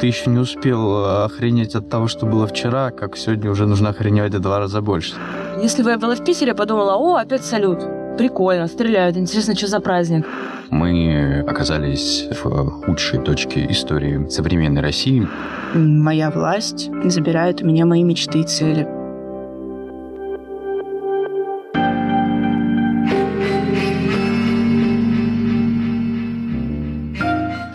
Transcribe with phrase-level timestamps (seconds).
[0.00, 4.34] ты еще не успел охренеть от того, что было вчера, как сегодня уже нужно охреневать
[4.34, 5.14] в два раза больше.
[5.62, 7.80] Если бы я была в Питере, я подумала, о, опять салют.
[8.16, 9.16] Прикольно, стреляют.
[9.16, 10.26] Интересно, что за праздник?
[10.70, 15.26] Мы оказались в худшей точке истории современной России.
[15.74, 18.97] Моя власть забирает у меня мои мечты и цели.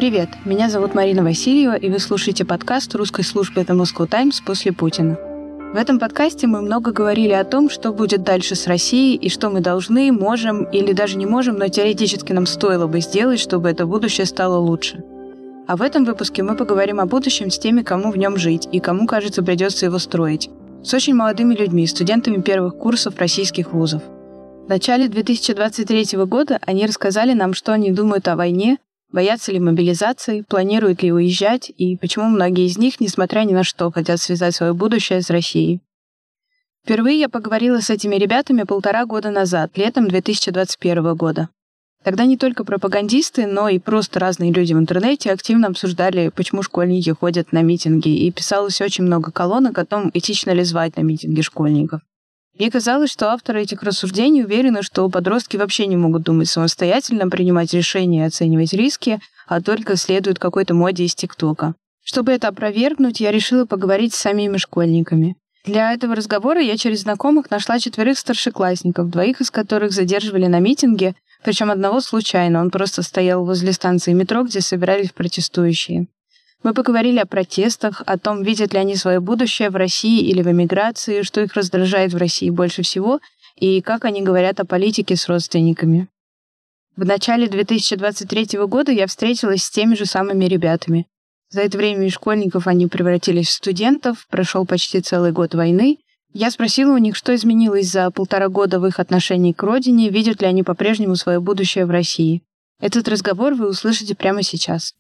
[0.03, 4.73] Привет, меня зовут Марина Васильева, и вы слушаете подкаст русской службы «The Moscow Times» после
[4.73, 5.17] Путина.
[5.73, 9.49] В этом подкасте мы много говорили о том, что будет дальше с Россией и что
[9.49, 13.85] мы должны, можем или даже не можем, но теоретически нам стоило бы сделать, чтобы это
[13.85, 15.01] будущее стало лучше.
[15.67, 18.81] А в этом выпуске мы поговорим о будущем с теми, кому в нем жить и
[18.81, 20.49] кому, кажется, придется его строить.
[20.83, 24.03] С очень молодыми людьми, студентами первых курсов российских вузов.
[24.65, 28.79] В начале 2023 года они рассказали нам, что они думают о войне,
[29.13, 33.91] Боятся ли мобилизации, планируют ли уезжать и почему многие из них, несмотря ни на что,
[33.91, 35.81] хотят связать свое будущее с Россией.
[36.83, 41.49] Впервые я поговорила с этими ребятами полтора года назад, летом 2021 года.
[42.03, 47.11] Тогда не только пропагандисты, но и просто разные люди в интернете активно обсуждали, почему школьники
[47.11, 51.41] ходят на митинги, и писалось очень много колонок о том, этично ли звать на митинги
[51.41, 52.01] школьников.
[52.57, 57.73] Мне казалось, что авторы этих рассуждений уверены, что подростки вообще не могут думать самостоятельно, принимать
[57.73, 61.73] решения и оценивать риски, а только следуют какой-то моде из ТикТока.
[62.03, 65.35] Чтобы это опровергнуть, я решила поговорить с самими школьниками.
[65.65, 71.15] Для этого разговора я через знакомых нашла четверых старшеклассников, двоих из которых задерживали на митинге,
[71.43, 76.07] причем одного случайно, он просто стоял возле станции метро, где собирались протестующие.
[76.63, 80.49] Мы поговорили о протестах, о том, видят ли они свое будущее в России или в
[80.49, 83.19] эмиграции, что их раздражает в России больше всего,
[83.57, 86.07] и как они говорят о политике с родственниками.
[86.95, 91.07] В начале 2023 года я встретилась с теми же самыми ребятами.
[91.49, 95.99] За это время из школьников они превратились в студентов, прошел почти целый год войны.
[96.33, 100.41] Я спросила у них, что изменилось за полтора года в их отношении к родине, видят
[100.41, 102.41] ли они по-прежнему свое будущее в России.
[102.79, 104.93] Этот разговор вы услышите прямо сейчас.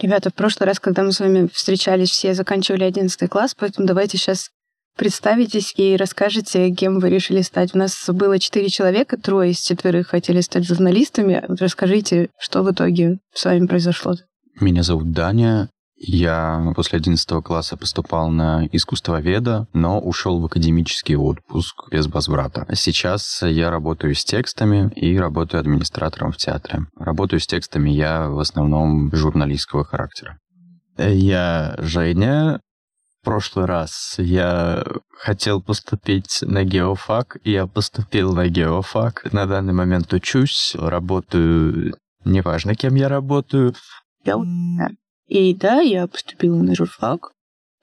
[0.00, 4.16] Ребята, в прошлый раз, когда мы с вами встречались, все заканчивали 11 класс, поэтому давайте
[4.16, 4.50] сейчас
[4.96, 7.74] представитесь и расскажете, кем вы решили стать.
[7.74, 11.44] У нас было четыре человека, трое из четверых хотели стать журналистами.
[11.48, 14.14] Расскажите, что в итоге с вами произошло.
[14.58, 15.68] Меня зовут Даня,
[16.02, 22.66] я после 11 класса поступал на искусствоведа, но ушел в академический отпуск без возврата.
[22.74, 26.86] Сейчас я работаю с текстами и работаю администратором в театре.
[26.96, 30.38] Работаю с текстами я в основном журналистского характера.
[30.96, 32.60] Я Женя,
[33.20, 34.82] в прошлый раз я
[35.18, 39.30] хотел поступить на геофак, и я поступил на геофак.
[39.32, 41.94] На данный момент учусь, работаю,
[42.24, 43.74] неважно, кем я работаю.
[45.30, 47.30] И да, я поступила на журфак,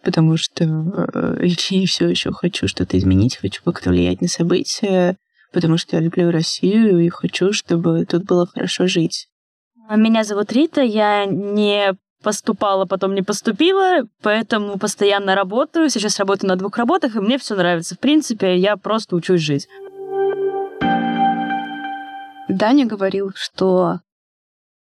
[0.04, 1.56] потому что э, я
[1.88, 5.16] все еще хочу что-то изменить, хочу как-то влиять на события,
[5.54, 9.30] потому что я люблю Россию и хочу, чтобы тут было хорошо жить.
[9.90, 15.90] Меня зовут Рита, я не поступала, потом не поступила, поэтому постоянно работаю.
[15.90, 17.96] Сейчас работаю на двух работах, и мне все нравится.
[17.96, 19.70] В принципе, я просто учусь жить.
[22.50, 24.00] Даня говорил, что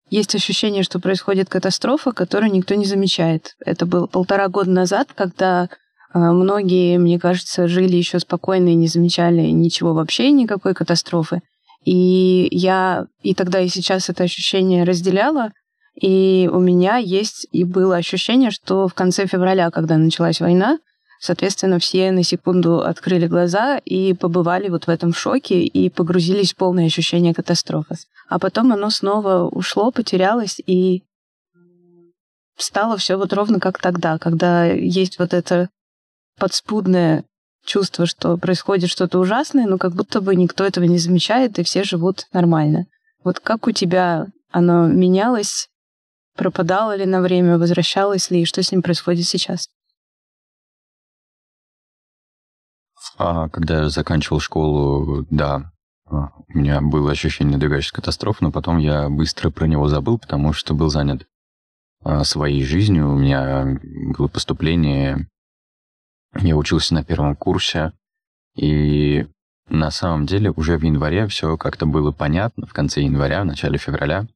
[0.10, 3.56] есть ощущение, что происходит катастрофа, которую никто не замечает.
[3.66, 5.70] Это было полтора года назад, когда
[6.14, 11.42] а, многие, мне кажется, жили еще спокойно и не замечали ничего вообще, никакой катастрофы.
[11.84, 15.52] И я и тогда, и сейчас это ощущение разделяла.
[16.00, 20.80] И у меня есть и было ощущение, что в конце февраля, когда началась война,
[21.26, 26.56] Соответственно, все на секунду открыли глаза и побывали вот в этом шоке и погрузились в
[26.56, 27.96] полное ощущение катастрофы.
[28.30, 31.02] А потом оно снова ушло, потерялось и
[32.58, 35.70] стало все вот ровно как тогда, когда есть вот это
[36.38, 37.24] подспудное
[37.66, 41.84] чувство, что происходит что-то ужасное, но как будто бы никто этого не замечает, и все
[41.84, 42.86] живут нормально.
[43.24, 45.70] Вот как у тебя оно менялось,
[46.38, 49.70] пропадало ли на время, возвращалось ли, и что с ним происходит сейчас?
[53.18, 55.72] А когда я заканчивал школу, да,
[56.06, 60.54] а, у меня было ощущение надвигающейся катастрофы, но потом я быстро про него забыл, потому
[60.54, 61.26] что был занят
[62.04, 63.12] а, своей жизнью.
[63.12, 63.80] У меня
[64.18, 65.28] было поступление,
[66.36, 67.94] я учился на первом курсе,
[68.56, 69.28] и
[69.70, 73.78] на самом деле уже в январе все как-то было понятно, в конце января, в начале
[73.78, 74.28] февраля.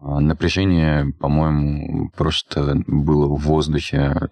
[0.00, 4.28] А, напряжение, по-моему, просто было в воздухе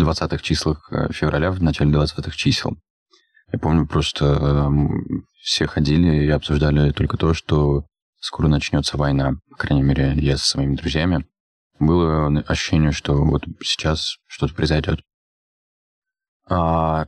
[0.00, 2.76] 20-х числах э, февраля, в начале 20-х чисел.
[3.52, 4.68] Я помню, просто э,
[5.42, 7.84] все ходили и обсуждали только то, что
[8.18, 11.26] скоро начнется война, по крайней мере, я со своими друзьями,
[11.78, 15.00] было ощущение, что вот сейчас что-то произойдет.
[16.48, 17.06] А,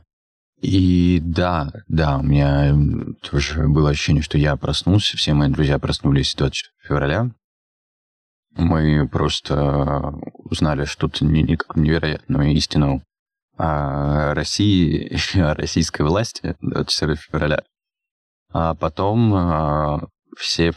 [0.61, 2.75] и да, да, у меня
[3.21, 7.31] тоже было ощущение, что я проснулся, все мои друзья проснулись 24 февраля.
[8.55, 13.03] Мы просто узнали что-то невероятную истину
[13.57, 17.63] о России, о российской власти 24 февраля.
[18.51, 20.07] А потом а,
[20.37, 20.73] все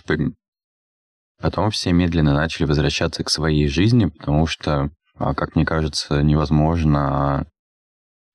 [1.41, 7.47] потом все медленно начали возвращаться к своей жизни, потому что, а, как мне кажется, невозможно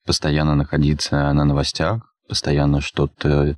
[0.05, 3.57] постоянно находиться на новостях, постоянно что-то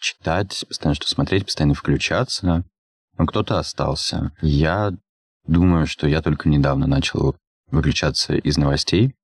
[0.00, 2.64] читать, постоянно что-то смотреть, постоянно включаться.
[3.16, 4.32] Но кто-то остался.
[4.40, 4.92] Я
[5.50, 7.36] думаю, что я только недавно начал
[7.70, 9.14] выключаться из новостей,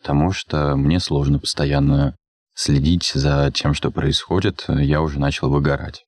[0.00, 2.16] потому что мне сложно постоянно
[2.54, 4.66] следить за тем, что происходит.
[4.68, 6.04] Я уже начал выгорать.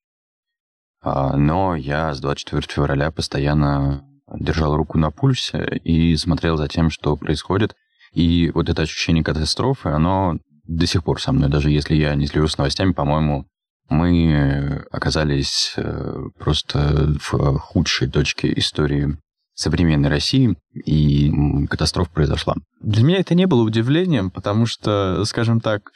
[1.02, 6.90] А, но я с 24 февраля постоянно держал руку на пульсе и смотрел за тем,
[6.90, 7.74] что происходит.
[8.12, 11.48] И вот это ощущение катастрофы, оно до сих пор со мной.
[11.48, 13.46] Даже если я не слежу с новостями, по-моему,
[13.88, 19.16] мы оказались э, просто в худшей точке истории
[19.56, 21.32] современной России, и
[21.68, 22.54] катастрофа произошла.
[22.80, 25.90] Для меня это не было удивлением, потому что, скажем так,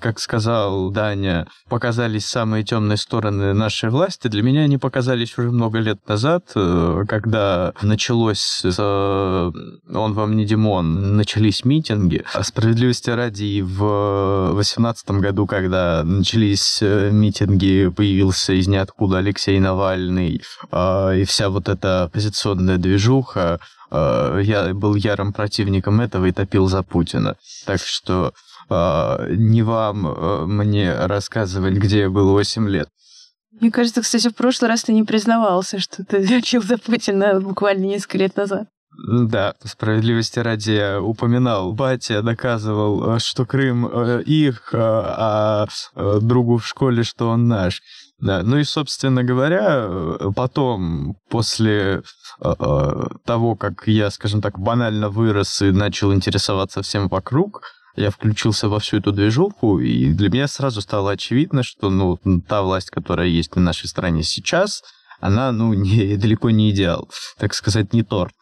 [0.00, 5.80] как сказал Даня, показались самые темные стороны нашей власти, для меня они показались уже много
[5.80, 9.52] лет назад, э, когда началось «Он
[9.88, 12.24] вам не Димон», начались митинги.
[12.32, 20.40] А справедливости ради в 2018 году, когда начались э, митинги, появился из ниоткуда Алексей Навальный,
[20.72, 23.58] и вся вот эта оппозиционная движуха,
[23.90, 27.36] я был ярым противником этого и топил за Путина.
[27.66, 28.32] Так что а,
[29.28, 32.88] не вам а, мне рассказывать, где я был 8 лет.
[33.60, 37.84] Мне кажется, кстати, в прошлый раз ты не признавался, что ты учил за Путина буквально
[37.84, 38.68] несколько лет назад.
[39.08, 41.72] Да, справедливости ради я упоминал.
[41.72, 45.66] Батя доказывал, что Крым э, их, а,
[45.96, 47.80] а другу в школе, что он наш.
[48.18, 49.88] Да, ну и, собственно говоря,
[50.36, 52.02] потом, после
[52.38, 57.62] того, как я, скажем так, банально вырос и начал интересоваться всем вокруг,
[57.96, 62.18] я включился во всю эту движуху, и для меня сразу стало очевидно, что ну,
[62.48, 64.82] та власть, которая есть на нашей стране сейчас,
[65.20, 67.08] она ну, не, далеко не идеал,
[67.38, 68.32] так сказать, не торт.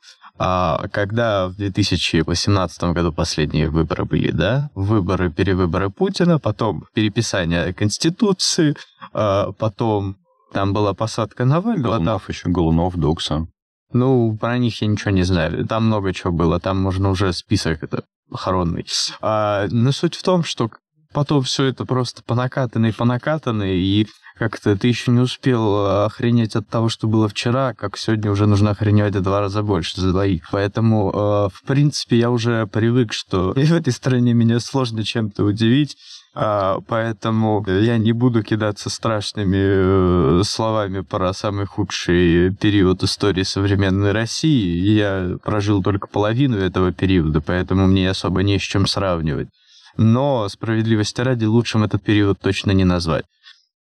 [0.42, 8.74] А когда в 2018 году последние выборы были, да, выборы, перевыборы Путина, потом переписание Конституции,
[9.12, 10.16] а потом
[10.52, 11.96] там была посадка Навального.
[11.96, 13.48] Голунов еще, Голунов, Докса.
[13.92, 15.66] Ну, про них я ничего не знаю.
[15.66, 16.58] Там много чего было.
[16.58, 18.86] Там можно уже список это похоронный.
[19.20, 20.70] А, но суть в том, что
[21.12, 24.06] потом все это просто понакатанное и понакатанное, и
[24.40, 28.70] как-то ты еще не успел охренеть от того, что было вчера, как сегодня уже нужно
[28.70, 30.48] охреневать в два раза больше за двоих.
[30.50, 31.14] Поэтому, э,
[31.54, 35.98] в принципе, я уже привык, что в этой стране меня сложно чем-то удивить.
[36.32, 44.12] А, поэтому я не буду кидаться страшными э, словами про самый худший период истории современной
[44.12, 44.78] России.
[44.92, 49.48] Я прожил только половину этого периода, поэтому мне особо не с чем сравнивать.
[49.96, 53.24] Но справедливости ради лучшим этот период точно не назвать.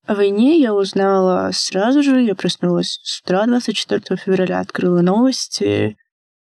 [0.05, 2.21] О войне я узнала сразу же.
[2.21, 5.97] Я проснулась с утра 24 февраля, открыла новости.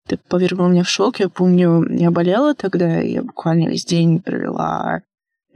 [0.05, 1.19] Это повергло меня в шок.
[1.19, 5.01] Я помню, я болела тогда, я буквально весь день провела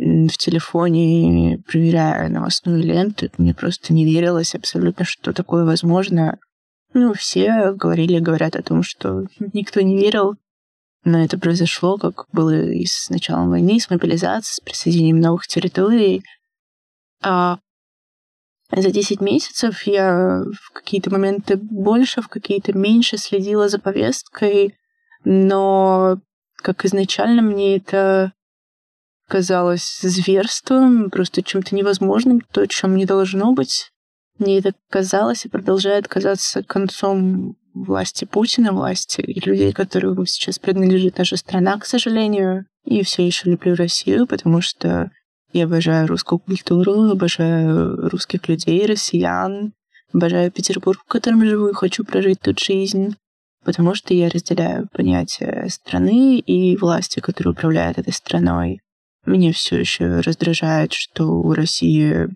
[0.02, 3.30] в телефоне, проверяя новостную ленту.
[3.38, 6.40] Мне просто не верилось абсолютно, что такое возможно.
[6.94, 10.36] Ну, все говорили, говорят о том, что никто не верил.
[11.04, 16.24] Но это произошло, как было и с началом войны, с мобилизацией, с присоединением новых территорий.
[17.22, 17.60] А
[18.72, 24.76] за 10 месяцев я в какие-то моменты больше, в какие-то меньше следила за повесткой,
[25.24, 26.18] но
[26.56, 28.34] как изначально мне это
[29.32, 33.90] казалось зверством, просто чем-то невозможным, то, чем не должно быть.
[34.40, 41.18] Мне это казалось и продолжает казаться концом власти Путина, власти и людей, которым сейчас принадлежит
[41.18, 42.66] наша страна, к сожалению.
[42.84, 45.12] И все еще люблю Россию, потому что
[45.54, 49.72] я обожаю русскую культуру, обожаю русских людей, россиян,
[50.14, 53.16] обожаю Петербург, в котором живу и хочу прожить тут жизнь,
[53.64, 58.82] потому что я разделяю понятие страны и власти, которые управляют этой страной.
[59.26, 62.28] Меня все еще раздражает, что у России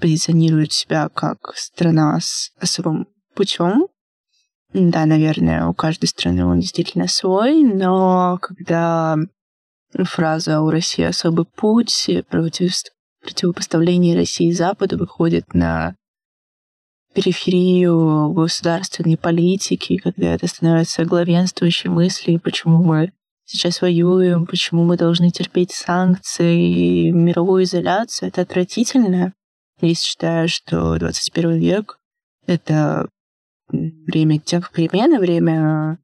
[0.00, 3.88] позиционирует себя как страна с особым путем.
[4.72, 9.16] Да, наверное, у каждой страны он действительно свой, но когда
[9.92, 12.72] фраза «у России особый путь», против...
[13.22, 15.94] противопоставление России Западу выходит на
[17.14, 23.12] периферию государственной политики, когда это становится главенствующей мыслью, почему мы
[23.48, 28.28] сейчас воюем, почему мы должны терпеть санкции и мировую изоляцию.
[28.28, 29.32] Это отвратительно.
[29.80, 31.98] Я считаю, что 21 век—
[32.46, 33.08] это
[33.70, 35.98] время тех перемен, время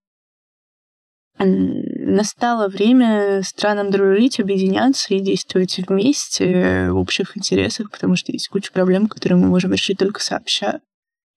[1.36, 8.72] настало время странам дружить, объединяться и действовать вместе в общих интересах, потому что есть куча
[8.72, 10.80] проблем, которые мы можем решить только сообща.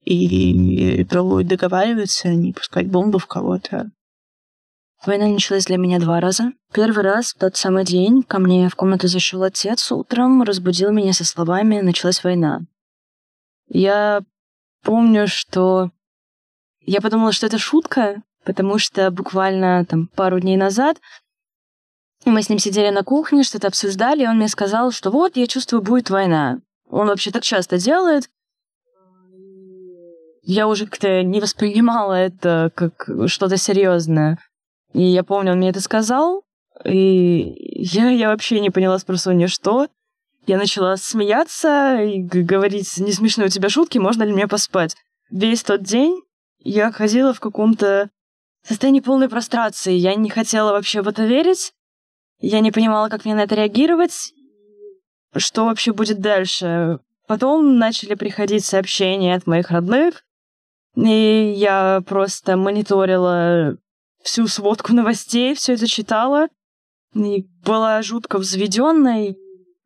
[0.05, 3.91] И пробовать договариваться, не пускать бомбу в кого-то.
[5.05, 6.53] Война началась для меня два раза.
[6.73, 11.13] Первый раз, в тот самый день, ко мне в комнату зашел отец утром, разбудил меня
[11.13, 12.61] со словами «началась война».
[13.69, 14.21] Я
[14.83, 15.91] помню, что
[16.81, 20.97] я подумала, что это шутка, потому что буквально там пару дней назад
[22.25, 25.47] мы с ним сидели на кухне, что-то обсуждали, и он мне сказал, что вот, я
[25.47, 26.59] чувствую, будет война.
[26.89, 28.29] Он вообще так часто делает.
[30.41, 34.39] Я уже как-то не воспринимала это как что-то серьезное.
[34.97, 36.43] И я помню, он мне это сказал,
[36.83, 39.89] и я, я вообще не поняла спросу ни что.
[40.47, 44.95] Я начала смеяться и говорить, не смешные у тебя шутки, можно ли мне поспать.
[45.29, 46.19] Весь тот день
[46.57, 48.09] я ходила в каком-то
[48.67, 49.93] состоянии полной прострации.
[49.93, 51.73] Я не хотела вообще в это верить.
[52.39, 54.33] Я не понимала, как мне на это реагировать.
[55.35, 57.01] Что вообще будет дальше?
[57.27, 60.23] Потом начали приходить сообщения от моих родных,
[60.95, 63.77] и я просто мониторила
[64.27, 66.49] всю сводку новостей, все это читала,
[67.15, 69.37] и была жутко взведенной,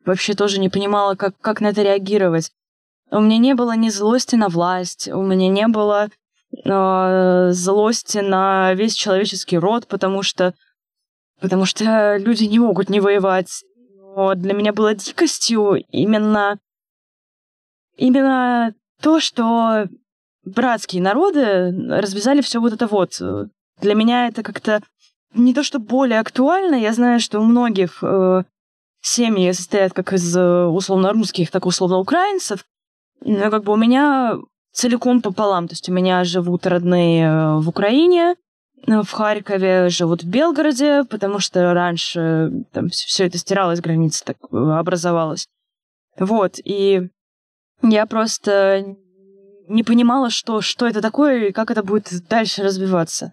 [0.04, 2.52] вообще тоже не понимала, как, как на это реагировать.
[3.12, 6.10] У меня не было ни злости на власть, у меня не было
[6.66, 10.56] э, злости на весь человеческий род, потому что,
[11.40, 13.64] потому что люди не могут не воевать.
[14.16, 16.58] Но для меня было дикостью именно,
[17.96, 19.86] именно то, что
[20.44, 23.22] братские народы развязали все вот это вот.
[23.82, 24.82] Для меня это как-то
[25.34, 26.76] не то, что более актуально.
[26.76, 28.44] Я знаю, что у многих э,
[29.02, 32.66] семьи состоят как из э, условно-русских, так и условно-украинцев.
[33.22, 34.38] Но как бы у меня
[34.72, 35.68] целиком пополам.
[35.68, 38.36] То есть у меня живут родные э, в Украине,
[38.86, 44.38] э, в Харькове, живут в Белгороде, потому что раньше там все это стиралось, граница так
[44.52, 45.48] образовалась.
[46.20, 47.10] Вот, и
[47.82, 48.96] я просто
[49.68, 53.32] не понимала, что, что это такое и как это будет дальше развиваться.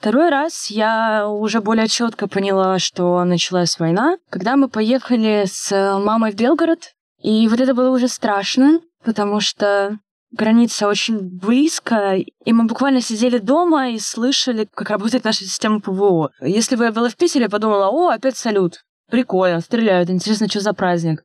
[0.00, 6.32] Второй раз я уже более четко поняла, что началась война, когда мы поехали с мамой
[6.32, 9.98] в Белгород, и вот это было уже страшно, потому что
[10.32, 16.30] граница очень близко, и мы буквально сидели дома и слышали, как работает наша система ПВО.
[16.40, 18.82] Если бы я была в Питере, я подумала, о, опять салют.
[19.10, 21.24] Прикольно, стреляют, интересно, что за праздник.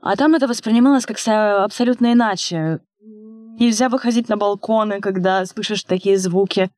[0.00, 2.78] А там это воспринималось как абсолютно иначе.
[3.00, 6.70] Нельзя выходить на балконы, когда слышишь такие звуки.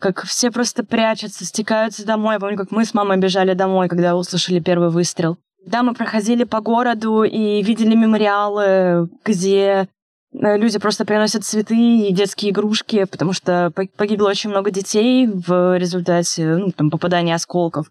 [0.00, 2.34] Как все просто прячутся, стекаются домой.
[2.34, 5.38] Я помню, как мы с мамой бежали домой, когда услышали первый выстрел.
[5.64, 9.88] Да, мы проходили по городу и видели мемориалы, где
[10.32, 15.76] Э, люди просто приносят цветы и детские игрушки, потому что погибло очень много детей в
[15.76, 17.90] результате ну, там, попадания осколков.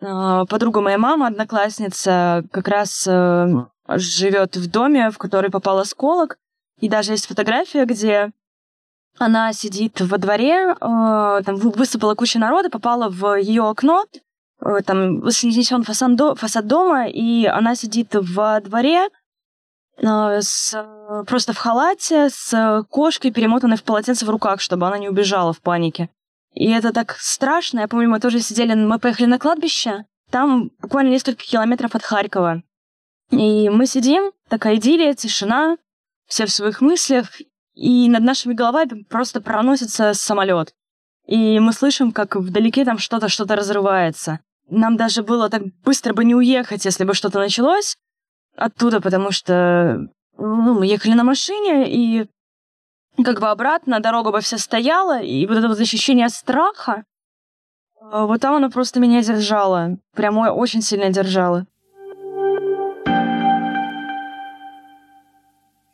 [0.00, 3.46] А, подруга моей мамы, одноклассница, как раз э,
[3.88, 6.38] живет в доме, в который попал осколок.
[6.80, 8.30] И даже есть фотография, где
[9.18, 10.74] она сидит во дворе, э,
[11.44, 14.04] там высыпала куча народа, попала в ее окно,
[14.86, 19.08] там снесен фасад, фасад дома, и она сидит во дворе,
[20.00, 24.98] Э, с, э, просто в халате с кошкой, перемотанной в полотенце в руках, чтобы она
[24.98, 26.08] не убежала в панике.
[26.54, 27.80] И это так страшно.
[27.80, 32.62] Я помню, мы тоже сидели, мы поехали на кладбище, там буквально несколько километров от Харькова.
[33.30, 35.76] И мы сидим, такая идиллия, тишина,
[36.26, 37.26] все в своих мыслях,
[37.78, 40.74] и над нашими головами просто проносится самолет.
[41.26, 44.40] И мы слышим, как вдалеке там что-то, что-то разрывается.
[44.68, 47.96] Нам даже было так быстро бы не уехать, если бы что-то началось
[48.56, 52.26] оттуда, потому что ну, мы ехали на машине, и
[53.22, 57.04] как бы обратно дорога бы вся стояла, и вот это вот ощущение страха,
[58.00, 59.98] э, вот там оно просто меня держало.
[60.16, 61.66] Прямо очень сильно держало.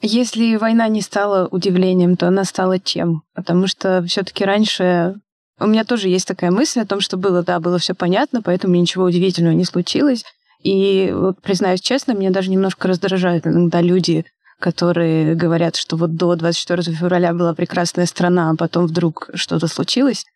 [0.06, 3.22] Если война не стала удивлением, то она стала чем?
[3.34, 5.14] Потому что все-таки раньше
[5.58, 8.74] у меня тоже есть такая мысль о том, что было, да, было все понятно, поэтому
[8.74, 10.22] ничего удивительного не случилось.
[10.62, 14.26] И, вот, признаюсь честно, меня даже немножко раздражают иногда люди,
[14.60, 20.26] которые говорят, что вот до 24 февраля была прекрасная страна, а потом вдруг что-то случилось.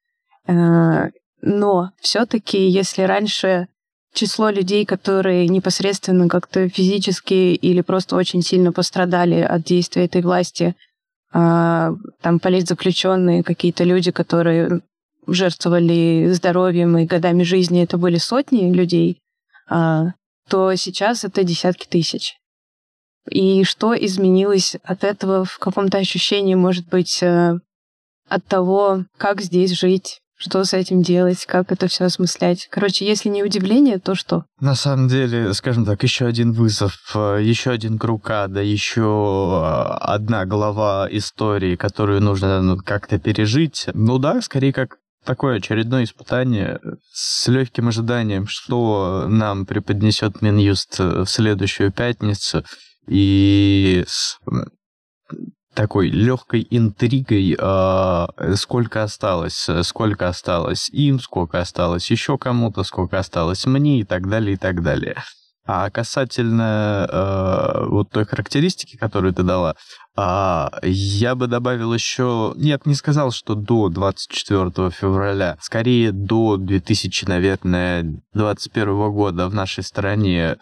[0.46, 1.10] Э,
[1.42, 3.68] но все-таки, если раньше
[4.14, 10.74] число людей, которые непосредственно как-то физически или просто очень сильно пострадали от действия этой власти,
[11.32, 14.80] а, там политзаключенные, какие-то люди, которые
[15.26, 19.20] жертвовали здоровьем и годами жизни, это были сотни людей,
[19.68, 20.12] а,
[20.48, 22.34] то сейчас это десятки тысяч.
[23.30, 25.44] И что изменилось от этого?
[25.44, 27.58] В каком-то ощущении, может быть, э,
[28.28, 32.68] от того, как здесь жить, что с этим делать, как это все осмыслять.
[32.70, 34.44] Короче, если не удивление, то что?
[34.60, 39.94] На самом деле, скажем так, еще один вызов, э, еще один круг ада, еще э,
[40.00, 43.86] одна глава истории, которую нужно ну, как-то пережить.
[43.94, 46.80] Ну да, скорее как такое очередное испытание
[47.12, 52.64] с легким ожиданием, что нам преподнесет Минюст в следующую пятницу.
[53.08, 54.04] И
[55.78, 63.64] такой легкой интригой, э, сколько осталось, сколько осталось им, сколько осталось еще кому-то, сколько осталось
[63.64, 65.22] мне и так далее, и так далее.
[65.66, 69.76] А касательно э, вот той характеристики, которую ты дала,
[70.16, 72.54] э, я бы добавил еще...
[72.56, 75.58] Нет, не сказал, что до 24 февраля.
[75.60, 80.56] Скорее, до 2000, наверное, 2021 года в нашей стране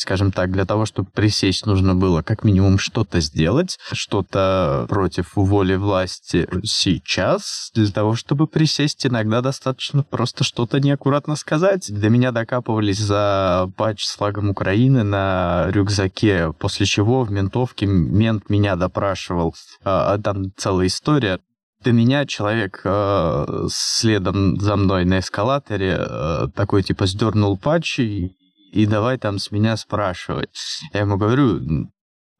[0.00, 5.76] скажем так, для того, чтобы присесть, нужно было как минимум что-то сделать, что-то против воли
[5.76, 7.70] власти сейчас.
[7.74, 11.90] Для того, чтобы присесть, иногда достаточно просто что-то неаккуратно сказать.
[11.90, 18.50] До меня докапывались за патч с флагом Украины на рюкзаке, после чего в ментовке мент
[18.50, 19.54] меня допрашивал.
[19.84, 21.40] А, а там целая история
[21.82, 28.36] до меня человек э, следом за мной на эскалаторе э, такой типа сдернул патч и
[28.70, 30.50] и давай там с меня спрашивать.
[30.92, 31.88] Я ему говорю,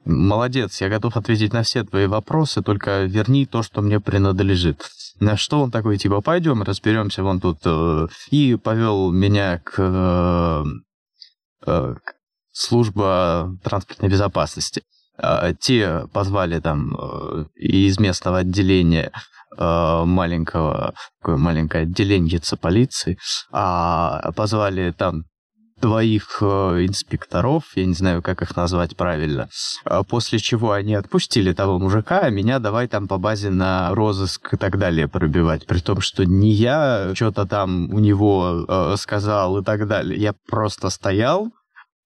[0.04, 4.88] молодец, я готов ответить на все твои вопросы, только верни то, что мне принадлежит.
[5.18, 7.58] На что он такой, типа, пойдем, разберемся вон тут.
[7.64, 10.64] Э, и повел меня к, э,
[11.66, 12.14] э, к
[12.52, 14.82] служба транспортной безопасности.
[15.60, 16.94] Те позвали там
[17.54, 19.12] из местного отделения
[19.58, 23.18] маленького, такое маленькое отделение полиции,
[23.52, 25.24] а позвали там
[25.80, 29.48] двоих э, инспекторов, я не знаю, как их назвать правильно,
[29.84, 34.54] а после чего они отпустили того мужика, а меня давай там по базе на розыск
[34.54, 39.58] и так далее пробивать, при том, что не я что-то там у него э, сказал
[39.58, 41.48] и так далее, я просто стоял,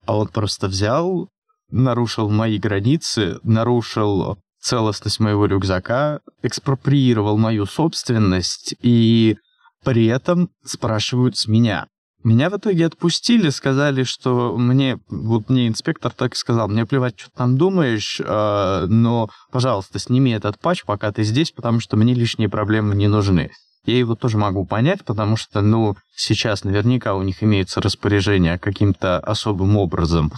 [0.05, 1.29] а он просто взял,
[1.69, 9.37] нарушил мои границы, нарушил целостность моего рюкзака, экспроприировал мою собственность и
[9.83, 11.87] при этом спрашивают с меня.
[12.25, 17.19] Меня в итоге отпустили, сказали, что мне, вот мне инспектор так и сказал, мне плевать,
[17.19, 21.97] что ты там думаешь, э, но, пожалуйста, сними этот патч, пока ты здесь, потому что
[21.97, 23.51] мне лишние проблемы не нужны.
[23.85, 29.19] Я его тоже могу понять, потому что, ну, сейчас наверняка у них имеется распоряжение каким-то
[29.19, 30.33] особым образом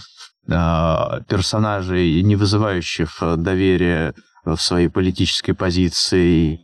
[0.46, 0.52] э,
[1.26, 4.12] персонажей, не вызывающих доверия
[4.44, 6.60] в своей политической позиции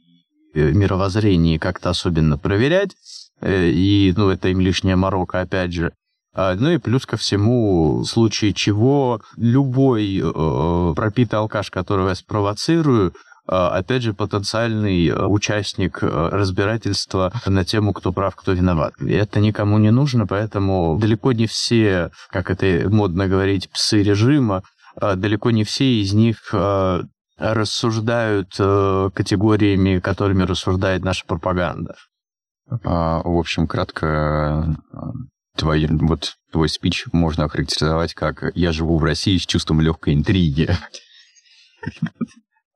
[0.55, 2.95] мировоззрении как-то особенно проверять.
[3.45, 5.93] Э, и, ну, это им лишняя морока, опять же.
[6.35, 12.15] А, ну и плюс ко всему, в случае чего, любой э, пропитый алкаш, которого я
[12.15, 13.13] спровоцирую, э,
[13.55, 18.95] опять же, потенциальный э, участник разбирательства на тему, кто прав, кто виноват.
[19.01, 24.63] И это никому не нужно, поэтому далеко не все, как это модно говорить, псы режима,
[25.01, 26.55] далеко не все из них
[27.37, 31.97] рассуждают категориями, которыми рассуждает наша пропаганда.
[32.69, 34.77] А, в общем, кратко,
[35.57, 40.69] твой, вот, твой спич можно охарактеризовать как «Я живу в России с чувством легкой интриги».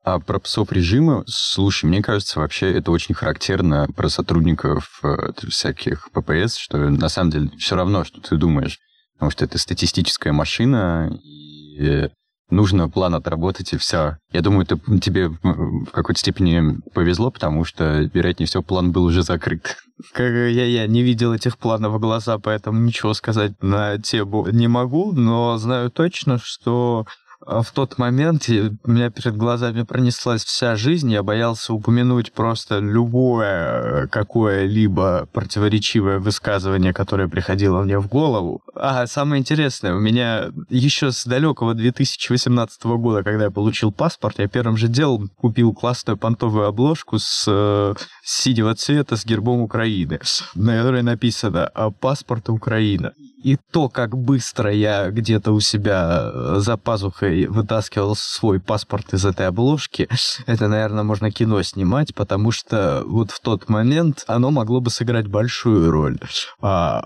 [0.03, 6.09] А про псов режима, слушай, мне кажется, вообще это очень характерно про сотрудников э, всяких
[6.11, 8.79] ППС, что на самом деле все равно, что ты думаешь,
[9.13, 12.09] потому что это статистическая машина, и
[12.49, 14.17] нужно план отработать, и все.
[14.31, 19.23] Я думаю, это тебе в какой-то степени повезло, потому что, вероятнее всего, план был уже
[19.23, 19.77] закрыт.
[20.13, 24.67] Как я, я не видел этих планов в глаза, поэтому ничего сказать на тему не
[24.67, 27.05] могу, но знаю точно, что
[27.45, 34.07] в тот момент у меня перед глазами пронеслась вся жизнь, я боялся упомянуть просто любое
[34.07, 38.61] какое-либо противоречивое высказывание, которое приходило мне в голову.
[38.75, 44.47] А самое интересное, у меня еще с далекого 2018 года, когда я получил паспорт, я
[44.47, 50.19] первым же делом купил классную понтовую обложку с э, синего цвета с гербом Украины,
[50.55, 53.13] на которой написано «Паспорт Украина».
[53.43, 59.47] И то, как быстро я где-то у себя за пазухой вытаскивал свой паспорт из этой
[59.47, 60.07] обложки,
[60.45, 65.27] это, наверное, можно кино снимать, потому что вот в тот момент оно могло бы сыграть
[65.27, 66.19] большую роль.
[66.61, 67.03] А,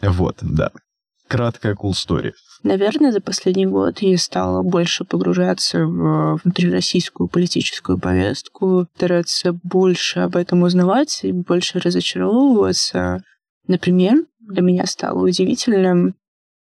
[0.00, 0.70] вот, да.
[1.28, 2.32] краткая cool story.
[2.62, 10.36] Наверное, за последний год я стала больше погружаться в внутрироссийскую политическую повестку, стараться больше об
[10.36, 13.22] этом узнавать и больше разочаровываться.
[13.68, 16.14] Например, для меня стало удивительным,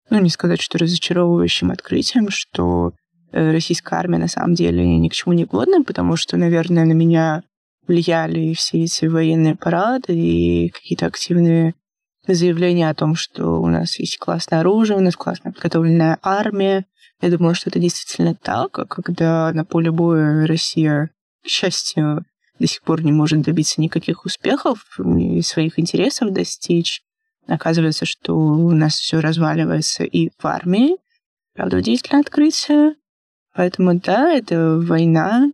[0.10, 2.94] ну, не сказать, что разочаровывающим открытием, что
[3.32, 6.94] э, российская армия на самом деле ни к чему не годна, потому что, наверное, на
[6.94, 7.44] меня
[7.88, 11.74] влияли все эти военные парады и какие-то активные
[12.28, 16.86] заявления о том, что у нас есть классное оружие, у нас классно подготовленная армия.
[17.22, 21.10] Я думала, что это действительно так, а когда на поле боя Россия,
[21.44, 22.26] к счастью,
[22.60, 27.02] до сих пор не может добиться никаких успехов и своих интересов достичь,
[27.48, 30.98] оказывается, что у нас все разваливается и в армии.
[31.54, 32.96] Правда, удивительное открытие.
[33.54, 35.52] Поэтому, да, эта война,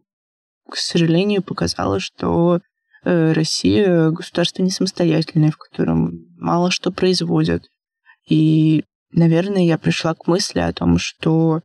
[0.69, 2.59] к сожалению, показала, что
[3.05, 7.69] э, Россия государство не самостоятельное, в котором мало что производят.
[8.27, 11.61] И, наверное, я пришла к мысли о том, что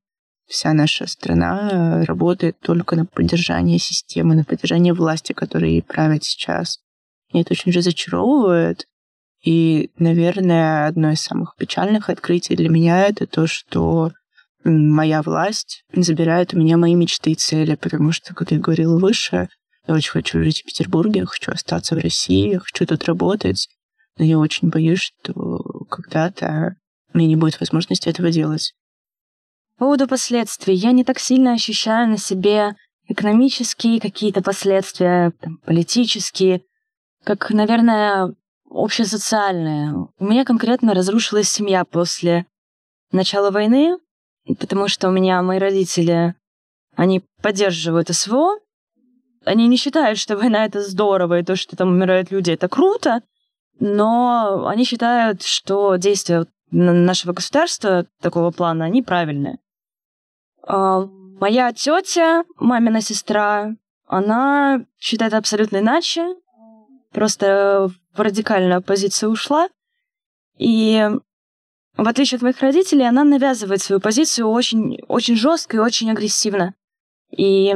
[0.46, 6.78] вся наша страна работает только на поддержание системы, на поддержание власти, которая правит сейчас.
[7.32, 8.86] И это очень разочаровывает.
[9.42, 14.12] И, наверное, одно из самых печальных открытий для меня это то, что
[14.64, 19.48] моя власть забирает у меня мои мечты и цели, потому что, как я говорила выше,
[19.86, 23.68] я очень хочу жить в Петербурге, хочу остаться в России, хочу тут работать,
[24.18, 26.76] но я очень боюсь, что когда-то
[27.12, 28.74] мне не будет возможности этого делать.
[29.78, 30.74] По поводу последствий.
[30.74, 32.74] Я не так сильно ощущаю на себе
[33.06, 36.62] экономические какие-то последствия, там, политические,
[37.24, 38.34] как, наверное,
[38.70, 40.08] общесоциальные.
[40.18, 42.46] У меня конкретно разрушилась семья после
[43.12, 43.98] начала войны,
[44.58, 46.34] потому что у меня мои родители,
[46.96, 48.58] они поддерживают СВО,
[49.44, 53.22] они не считают, что война это здорово, и то, что там умирают люди, это круто,
[53.80, 59.58] но они считают, что действия нашего государства такого плана, они правильные.
[60.62, 61.06] А,
[61.40, 63.74] моя тетя, мамина сестра,
[64.06, 66.34] она считает абсолютно иначе,
[67.12, 69.68] просто в радикальную позицию ушла.
[70.58, 71.08] И
[71.96, 76.74] в отличие от моих родителей, она навязывает свою позицию очень, очень жестко и очень агрессивно.
[77.30, 77.74] И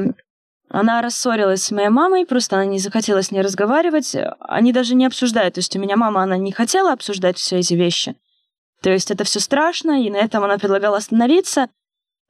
[0.68, 4.16] она рассорилась с моей мамой, просто она не захотела с ней разговаривать.
[4.40, 5.54] Они даже не обсуждают.
[5.54, 8.16] То есть у меня мама, она не хотела обсуждать все эти вещи.
[8.80, 11.68] То есть это все страшно, и на этом она предлагала остановиться.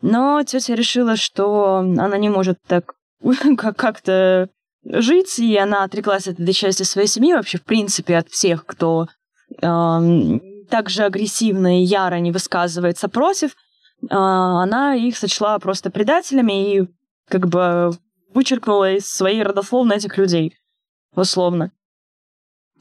[0.03, 2.94] Но тетя решила, что она не может так
[3.57, 4.51] как-то
[4.85, 9.07] жить, и она отреклась от этой части своей семьи, вообще, в принципе, от всех, кто
[9.51, 9.59] э,
[10.71, 16.88] так же агрессивно и яро не высказывается против, э, она их сочла просто предателями и
[17.29, 17.92] как бы
[18.35, 20.57] вычеркнула из своей родословной этих людей,
[21.14, 21.71] условно.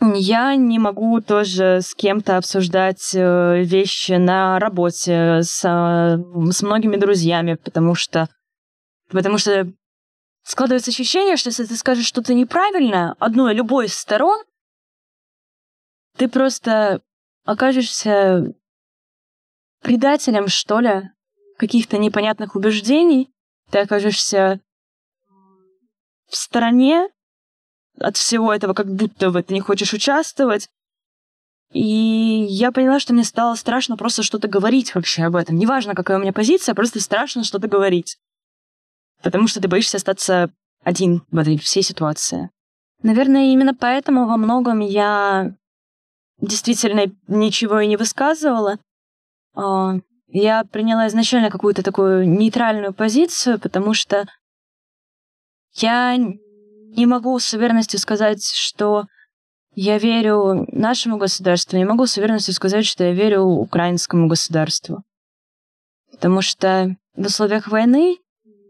[0.01, 6.95] Я не могу тоже с кем-то обсуждать э, вещи на работе с, э, с многими
[6.95, 8.27] друзьями, потому что
[9.11, 9.71] потому что
[10.43, 14.43] складывается ощущение, что если ты скажешь что-то неправильное одной любой из сторон,
[16.17, 17.01] ты просто
[17.45, 18.53] окажешься
[19.81, 21.09] предателем, что ли,
[21.57, 23.31] каких-то непонятных убеждений,
[23.69, 24.59] ты окажешься
[26.27, 27.07] в стороне
[27.99, 30.69] от всего этого, как будто бы ты не хочешь участвовать.
[31.71, 35.55] И я поняла, что мне стало страшно просто что-то говорить вообще об этом.
[35.55, 38.17] Неважно, какая у меня позиция, просто страшно что-то говорить.
[39.23, 40.51] Потому что ты боишься остаться
[40.83, 42.49] один в этой всей ситуации.
[43.03, 45.55] Наверное, именно поэтому во многом я
[46.39, 48.77] действительно ничего и не высказывала.
[49.55, 49.95] А,
[50.27, 54.25] я приняла изначально какую-то такую нейтральную позицию, потому что
[55.73, 59.05] я не могу с уверенностью сказать, что
[59.73, 65.03] я верю нашему государству, не могу с уверенностью сказать, что я верю украинскому государству.
[66.11, 68.17] Потому что в условиях войны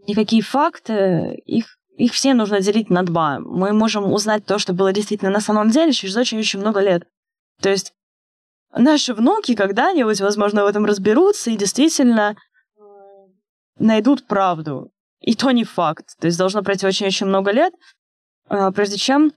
[0.08, 3.40] никакие факты, их, их все нужно делить на два.
[3.40, 7.08] Мы можем узнать то, что было действительно на самом деле через очень-очень много лет.
[7.62, 7.94] То есть
[8.74, 12.36] наши внуки когда-нибудь, возможно, в этом разберутся и действительно
[13.78, 14.92] найдут правду.
[15.20, 16.18] И то не факт.
[16.20, 17.74] То есть должно пройти очень-очень много лет,
[18.48, 19.34] а, прежде чем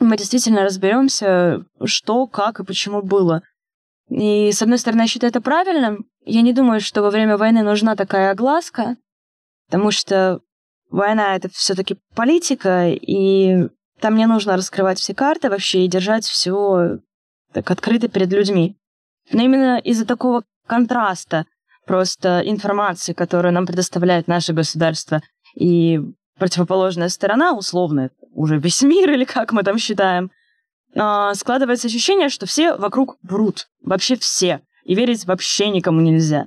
[0.00, 3.42] мы действительно разберемся, что, как и почему было.
[4.08, 6.06] И, с одной стороны, я считаю это правильным.
[6.24, 8.96] Я не думаю, что во время войны нужна такая огласка,
[9.70, 10.40] потому что
[10.90, 13.68] война— это все таки политика, и
[14.00, 16.98] там не нужно раскрывать все карты вообще и держать все
[17.52, 18.76] так открыто перед людьми.
[19.30, 21.46] Но именно из-за такого контраста
[21.86, 25.22] просто информации, которую нам предоставляет наше государство,
[25.54, 26.00] и
[26.36, 30.32] противоположная сторона, условно, уже весь мир, или как мы там считаем,
[30.96, 33.68] а, складывается ощущение, что все вокруг врут.
[33.82, 34.62] Вообще все.
[34.84, 36.46] и верить вообще никому нельзя.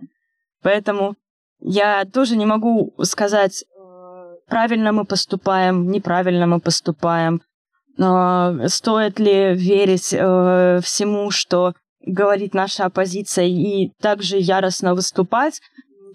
[0.61, 1.15] Поэтому
[1.63, 3.63] я тоже не могу сказать,
[4.47, 7.41] правильно мы поступаем, неправильно мы поступаем,
[7.95, 11.73] стоит ли верить э, всему, что
[12.05, 15.61] говорит наша оппозиция, и также яростно выступать,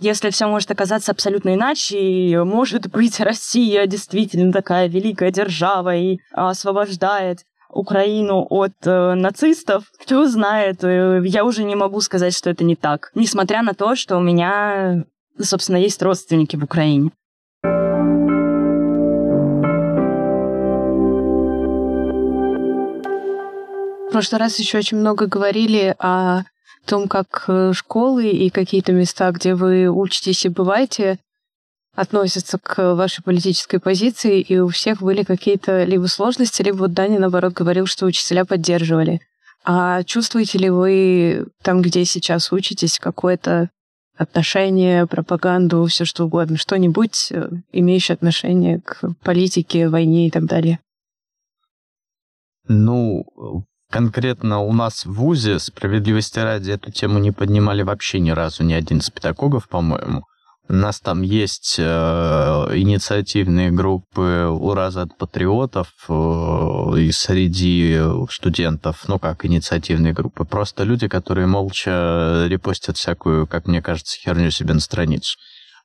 [0.00, 6.18] если все может оказаться абсолютно иначе, и, может быть, Россия действительно такая великая держава и
[6.32, 12.64] освобождает Украину от э, нацистов, кто знает, э, я уже не могу сказать, что это
[12.64, 15.04] не так, несмотря на то, что у меня,
[15.40, 17.10] собственно, есть родственники в Украине.
[24.08, 26.42] В прошлый раз еще очень много говорили о
[26.86, 31.18] том, как э, школы и какие-то места, где вы учитесь и бываете,
[31.94, 37.18] относятся к вашей политической позиции, и у всех были какие-то либо сложности, либо вот Даня,
[37.18, 39.20] наоборот, говорил, что учителя поддерживали.
[39.64, 43.68] А чувствуете ли вы там, где сейчас учитесь, какое-то
[44.18, 50.80] отношение, пропаганду, все что угодно, что-нибудь, э, имеющее отношение к политике, войне и так далее?
[52.66, 53.24] Ну,
[53.90, 58.74] Конкретно у нас в ВУЗе, справедливости ради, эту тему не поднимали вообще ни разу ни
[58.74, 60.24] один из педагогов, по-моему.
[60.70, 66.12] У нас там есть э, инициативные группы «Ураза от патриотов» э,
[67.00, 67.98] и среди
[68.30, 74.50] студентов, ну как инициативные группы, просто люди, которые молча репостят всякую, как мне кажется, херню
[74.50, 75.38] себе на страницу.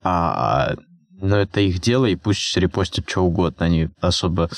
[0.03, 0.75] А,
[1.11, 4.49] но это их дело, и пусть репостят что угодно, они особо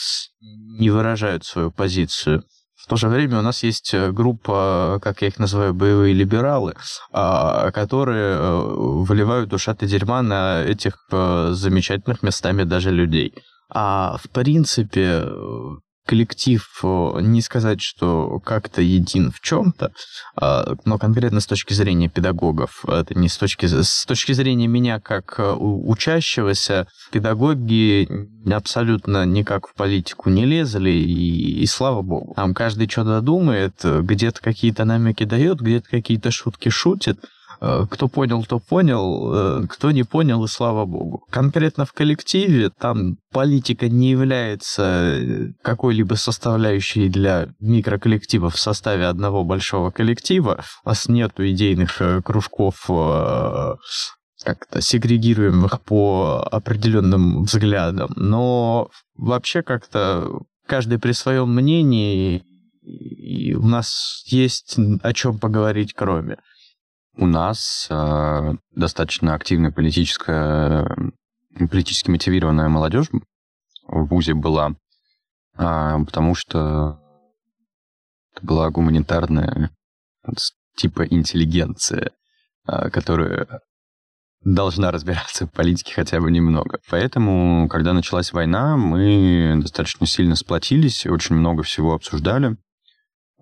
[0.42, 2.44] не выражают свою позицию.
[2.86, 6.76] В то же время у нас есть э, группа, как я их называю, боевые либералы,
[7.12, 8.62] а, которые э,
[9.08, 13.34] выливают ушаты дерьма на этих э, замечательных местами даже людей.
[13.74, 15.26] А в принципе,
[16.06, 19.92] коллектив, не сказать, что как-то един в чем-то,
[20.36, 25.00] а, но конкретно с точки зрения педагогов, это не с точки, с точки зрения меня
[25.00, 28.08] как э, учащегося, педагоги
[28.52, 32.34] абсолютно никак в политику не лезли, и, и слава богу.
[32.36, 38.44] Там каждый что-то думает, где-то какие-то намеки дает, где-то какие-то шутки шутит, Э, кто понял,
[38.44, 41.26] то понял, э, кто не понял, и слава богу.
[41.30, 49.44] Конкретно в коллективе там политика не является э, какой-либо составляющей для микроколлектива в составе одного
[49.44, 50.64] большого коллектива.
[50.84, 52.90] У нас нету идейных кружков
[54.44, 62.44] как-то сегрегируемых по определенным взглядам, но вообще как-то каждый при своем мнении,
[62.82, 66.38] и у нас есть о чем поговорить кроме.
[67.18, 70.86] У нас э, достаточно активная политическая,
[71.58, 73.08] политически мотивированная молодежь
[73.88, 74.72] в ВУЗе была,
[75.58, 77.00] э, потому что
[78.36, 79.72] это была гуманитарная
[80.76, 82.12] типа интеллигенция,
[82.68, 83.62] э, которая
[84.44, 86.80] должна разбираться в политике хотя бы немного.
[86.90, 92.58] Поэтому, когда началась война, мы достаточно сильно сплотились, очень много всего обсуждали.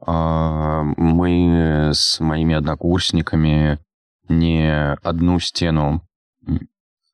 [0.06, 3.80] А, мы с моими однокурсниками
[4.28, 6.02] не одну стену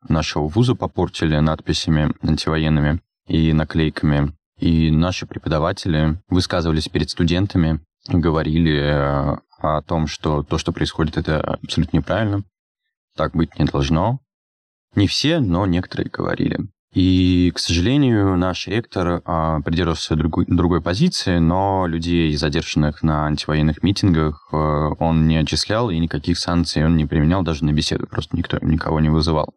[0.07, 4.33] нашего вуза попортили надписями антивоенными и наклейками.
[4.57, 11.39] И наши преподаватели высказывались перед студентами, говорили э, о том, что то, что происходит, это
[11.39, 12.43] абсолютно неправильно.
[13.15, 14.19] Так быть не должно.
[14.95, 16.59] Не все, но некоторые говорили.
[16.91, 23.83] И, к сожалению, наш ректор а, придерживался другой, другой позиции, но людей, задержанных на антивоенных
[23.83, 28.35] митингах, а, он не отчислял, и никаких санкций он не применял даже на беседу, просто
[28.35, 29.53] никто никого не вызывал.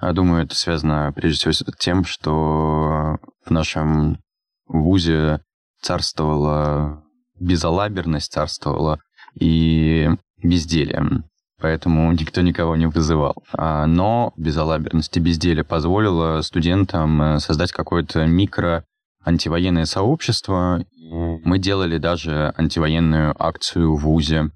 [0.00, 4.20] Я думаю, это связано прежде всего с тем, что в нашем
[4.68, 5.40] вузе
[5.82, 7.02] царствовала
[7.40, 9.00] безалаберность, царствовала
[9.34, 10.08] и
[10.40, 11.24] безделие
[11.60, 13.42] поэтому никто никого не вызывал.
[13.52, 18.84] А, но безалаберность и безделие позволило студентам э, создать какое-то микро
[19.24, 20.84] антивоенное сообщество.
[20.94, 24.50] Мы делали даже антивоенную акцию в ВУЗе.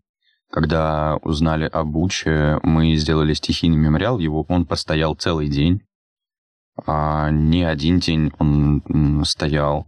[0.51, 5.81] Когда узнали об Буче, мы сделали стихийный мемориал, его он постоял целый день.
[6.87, 9.87] А не один день он стоял.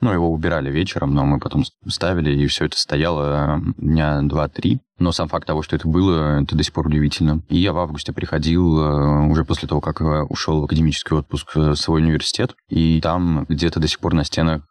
[0.00, 4.80] Ну, его убирали вечером, но мы потом ставили, и все это стояло э, дня два-три.
[4.98, 7.42] Но сам факт того, что это было, это до сих пор удивительно.
[7.48, 11.56] И я в августе приходил э, уже после того, как э, ушел в академический отпуск
[11.56, 14.62] в свой университет, и там где-то до сих пор на стенах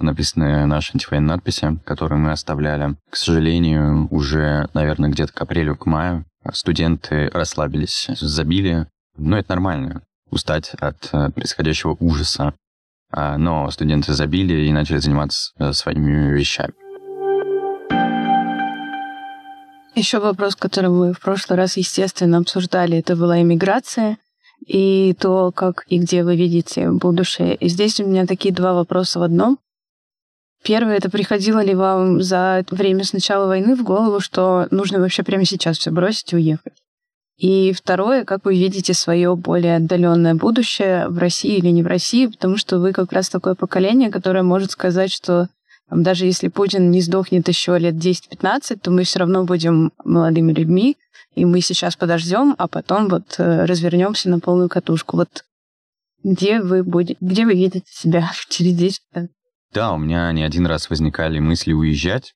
[0.00, 2.96] написаны наши антивоенные надписи, которые мы оставляли.
[3.10, 8.86] К сожалению, уже, наверное, где-то к апрелю, к маю студенты расслабились, забили.
[9.16, 12.54] Но это нормально, устать от происходящего ужаса.
[13.10, 16.74] А, но студенты забили и начали заниматься э, своими вещами.
[19.94, 24.18] Еще вопрос, который мы в прошлый раз, естественно, обсуждали, это была иммиграция
[24.64, 27.56] и то, как и где вы видите будущее.
[27.56, 29.58] И здесь у меня такие два вопроса в одном.
[30.62, 35.22] Первое, это приходило ли вам за время с начала войны в голову, что нужно вообще
[35.22, 36.74] прямо сейчас все бросить и уехать?
[37.38, 42.26] И второе, как вы видите свое более отдаленное будущее в России или не в России,
[42.26, 45.48] потому что вы как раз такое поколение, которое может сказать, что
[45.88, 50.52] там, даже если Путин не сдохнет еще лет 10-15, то мы все равно будем молодыми
[50.52, 50.96] людьми,
[51.34, 55.16] и мы сейчас подождем, а потом вот э, развернемся на полную катушку.
[55.16, 55.44] Вот
[56.24, 59.30] где вы будете, где вы видите себя через 10 лет?
[59.72, 62.34] Да, у меня не один раз возникали мысли уезжать.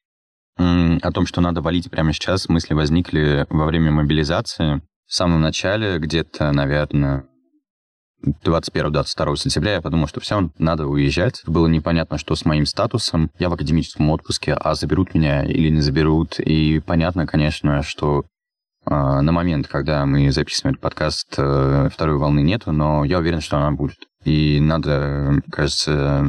[0.56, 4.82] О том, что надо валить прямо сейчас, мысли возникли во время мобилизации.
[5.12, 7.26] В самом начале, где-то, наверное,
[8.24, 11.42] 21-22 сентября я подумал, что все, надо уезжать.
[11.44, 13.30] Было непонятно, что с моим статусом.
[13.38, 16.40] Я в академическом отпуске, а заберут меня или не заберут.
[16.40, 18.24] И понятно, конечно, что
[18.86, 23.42] э, на момент, когда мы записываем этот подкаст, э, второй волны нету, но я уверен,
[23.42, 23.98] что она будет.
[24.24, 26.24] И надо, кажется,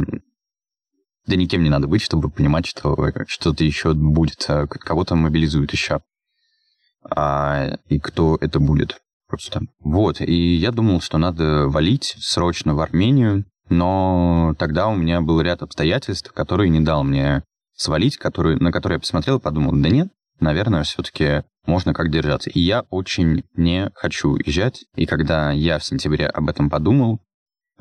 [1.26, 6.02] да никем не надо быть, чтобы понимать, что что-то еще будет, а кого-то мобилизуют еще.
[7.10, 9.62] А, и кто это будет просто.
[9.80, 15.42] Вот, и я думал, что надо валить срочно в Армению, но тогда у меня был
[15.42, 17.44] ряд обстоятельств, которые не дал мне
[17.76, 22.50] свалить, который, на которые я посмотрел и подумал, да нет, наверное, все-таки можно как держаться.
[22.50, 24.86] И я очень не хочу уезжать.
[24.96, 27.22] И когда я в сентябре об этом подумал,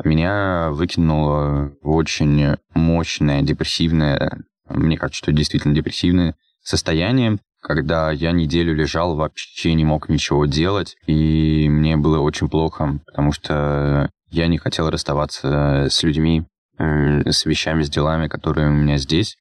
[0.03, 9.15] меня выкинуло очень мощное, депрессивное, мне кажется, что действительно депрессивное состояние, когда я неделю лежал,
[9.15, 14.91] вообще не мог ничего делать, и мне было очень плохо, потому что я не хотел
[14.91, 16.45] расставаться с людьми,
[16.79, 19.37] э, с вещами, с делами, которые у меня здесь,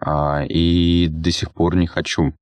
[0.00, 2.34] а, и до сих пор не хочу.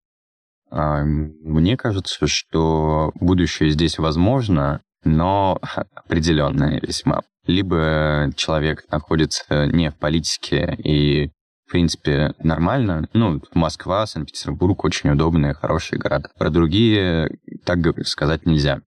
[0.71, 5.61] А, мне кажется, что будущее здесь возможно, но
[5.95, 7.23] определенное весьма.
[7.47, 11.31] Либо человек находится не в политике и
[11.67, 13.09] в принципе, нормально.
[13.13, 16.29] Ну, Москва, Санкт-Петербург очень удобные, хорошие города.
[16.39, 17.31] Про другие
[17.65, 18.81] так сказать нельзя.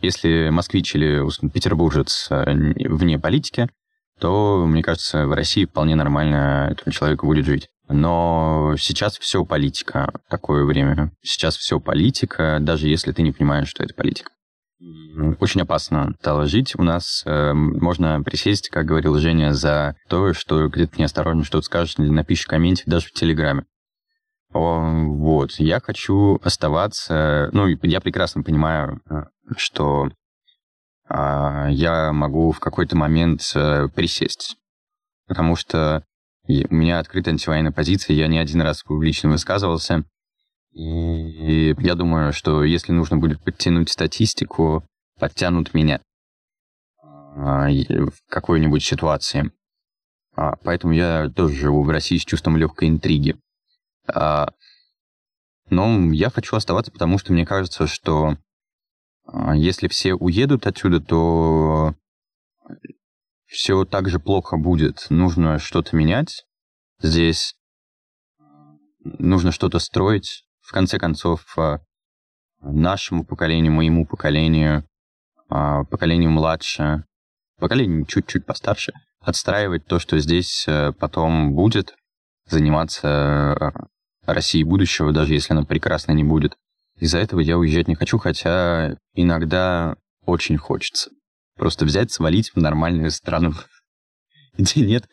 [0.00, 2.44] Если москвич или петербуржец э,
[2.88, 3.68] вне политики,
[4.20, 7.68] то, мне кажется, в России вполне нормально этому человеку будет жить.
[7.88, 11.12] Но сейчас все политика, такое время.
[11.22, 14.30] Сейчас все политика, даже если ты не понимаешь, что это политика.
[15.40, 16.46] Очень опасно стало.
[16.76, 21.94] У нас э, можно присесть, как говорил Женя, за то, что где-то неосторожно что-то скажешь
[21.98, 23.64] или напишешь комменте даже в Телеграме.
[24.52, 25.52] О, вот.
[25.52, 27.48] Я хочу оставаться...
[27.52, 29.22] Ну, я прекрасно понимаю, э,
[29.56, 30.10] что
[31.08, 34.56] э, я могу в какой-то момент э, присесть.
[35.26, 36.04] Потому что
[36.46, 40.04] у меня открытая антивоенная позиция, я не один раз публично высказывался.
[40.74, 44.84] И я думаю, что если нужно будет подтянуть статистику,
[45.20, 46.02] подтянут меня
[47.00, 49.52] а, в какой-нибудь ситуации.
[50.34, 53.36] А, поэтому я тоже живу в России с чувством легкой интриги.
[54.12, 54.48] А,
[55.70, 58.36] но я хочу оставаться, потому что мне кажется, что
[59.54, 61.94] если все уедут отсюда, то
[63.46, 65.06] все так же плохо будет.
[65.08, 66.44] Нужно что-то менять
[67.00, 67.54] здесь,
[69.04, 71.80] нужно что-то строить, в конце концов, а,
[72.60, 74.84] нашему поколению, моему поколению,
[75.48, 77.04] а, поколению младше,
[77.58, 81.94] поколению чуть-чуть постарше, отстраивать то, что здесь э, потом будет,
[82.46, 83.70] заниматься э,
[84.26, 86.56] Россией будущего, даже если она прекрасно не будет.
[86.98, 89.96] Из-за этого я уезжать не хочу, хотя иногда
[90.26, 91.10] очень хочется.
[91.56, 93.52] Просто взять, свалить в нормальную страну,
[94.58, 95.08] где нет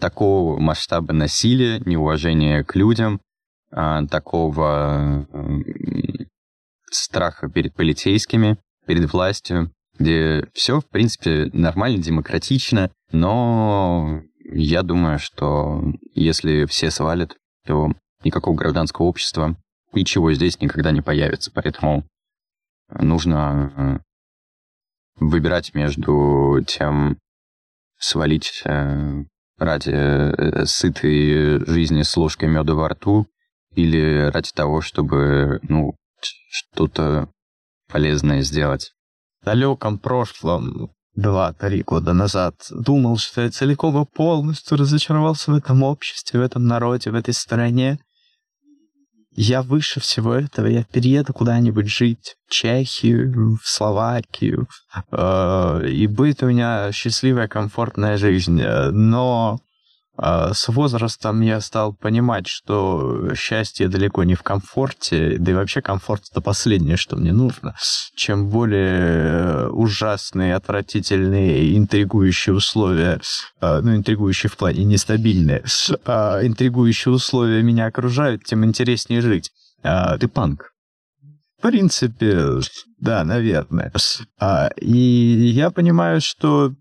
[0.00, 3.20] такого масштаба насилия, неуважения к людям,
[3.76, 5.26] а, такого
[6.90, 8.56] страха перед полицейскими,
[8.86, 15.82] перед властью, где все, в принципе, нормально, демократично, но я думаю, что
[16.14, 19.56] если все свалят, то никакого гражданского общества,
[19.92, 21.50] ничего здесь никогда не появится.
[21.52, 22.04] Поэтому
[22.90, 27.18] нужно э, выбирать между тем,
[27.98, 29.24] свалить э,
[29.58, 33.26] ради э, сытой жизни с ложкой меда во рту
[33.74, 35.94] или ради того, чтобы, ну,
[36.50, 37.28] что-то
[37.90, 38.92] полезное сделать.
[39.42, 45.82] В далеком прошлом, два-три года назад, думал, что я целиком и полностью разочаровался в этом
[45.82, 47.98] обществе, в этом народе, в этой стране.
[49.36, 54.68] Я выше всего этого, я перееду куда-нибудь жить, в Чехию, в Словакию,
[55.10, 58.62] э, и будет у меня счастливая, комфортная жизнь.
[58.62, 59.63] Но а
[60.16, 66.24] с возрастом я стал понимать, что счастье далеко не в комфорте, да и вообще комфорт
[66.30, 67.74] это последнее, что мне нужно.
[68.14, 73.20] Чем более ужасные, отвратительные, интригующие условия,
[73.60, 75.64] а, ну, интригующие в плане нестабильные,
[76.04, 79.50] а, интригующие условия меня окружают, тем интереснее жить.
[79.82, 80.70] Ты панк.
[81.58, 82.60] В принципе,
[82.98, 83.92] да, наверное.
[84.80, 86.72] И я понимаю, что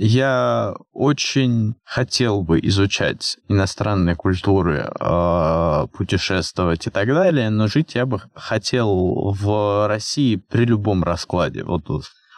[0.00, 8.06] я очень хотел бы изучать иностранные культуры, а, путешествовать и так далее, но жить я
[8.06, 11.64] бы хотел в России при любом раскладе.
[11.64, 11.82] Вот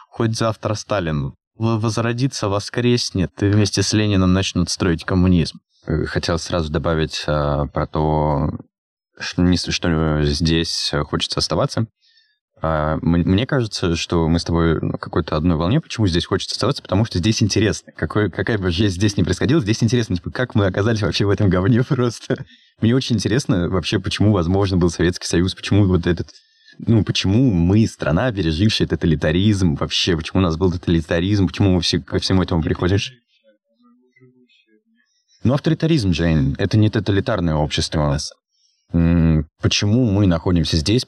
[0.09, 5.59] хоть завтра Сталин возродится, воскреснет, и вместе с Лениным начнут строить коммунизм.
[5.85, 8.49] Э, хотел сразу добавить а, про то,
[9.19, 11.85] что, что здесь хочется оставаться.
[12.63, 15.81] А, мне кажется, что мы с тобой на какой-то одной волне.
[15.81, 16.83] Почему здесь хочется оставаться?
[16.83, 17.91] Потому что здесь интересно.
[17.95, 21.31] Какой, какая бы жизнь здесь не происходила, здесь интересно, типа, как мы оказались вообще в
[21.31, 22.45] этом говне просто.
[22.79, 26.27] Мне очень интересно вообще, почему возможно был Советский Союз, почему вот этот
[26.77, 31.99] ну, почему мы, страна, пережившая тоталитаризм, вообще, почему у нас был тоталитаризм, почему мы все,
[31.99, 32.97] ко всему этому приходим?
[35.43, 38.17] Ну, авторитаризм, Джейн, это не тоталитарное общество.
[38.91, 41.05] Почему мы находимся здесь?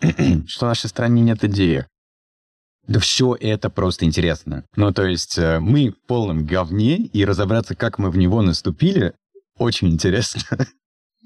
[0.46, 1.86] что в нашей стране нет идеи.
[2.86, 4.64] Да все это просто интересно.
[4.76, 9.14] Ну, то есть э, мы в полном говне, и разобраться, как мы в него наступили,
[9.58, 10.40] очень интересно.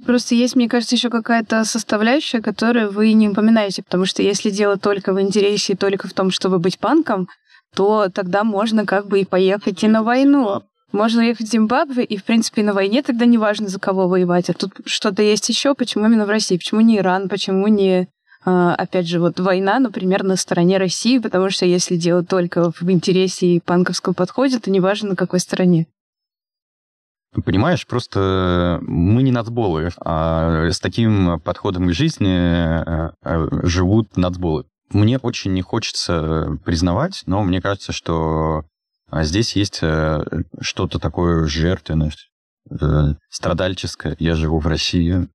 [0.06, 4.78] Просто есть, мне кажется, еще какая-то составляющая, которую вы не упоминаете, потому что если дело
[4.78, 7.28] только в интересе и только в том, чтобы быть панком,
[7.74, 10.62] то тогда можно как бы и поехать и на войну.
[10.92, 14.48] Можно ехать в Зимбабве, и, в принципе, на войне тогда не важно, за кого воевать.
[14.50, 15.74] А тут что-то есть еще.
[15.74, 16.56] Почему именно в России?
[16.56, 17.28] Почему не Иран?
[17.28, 18.08] Почему не
[18.44, 23.56] опять же, вот война, например, на стороне России, потому что если дело только в интересе
[23.56, 25.86] и панковском подходе, то неважно, на какой стороне.
[27.44, 34.64] Понимаешь, просто мы не нацболы, а с таким подходом к жизни э, э, живут нацболы.
[34.90, 38.64] Мне очень не хочется признавать, но мне кажется, что
[39.12, 40.24] здесь есть э,
[40.60, 42.12] что-то такое жертвенное,
[43.28, 44.16] страдальческое.
[44.18, 45.28] Я живу в России.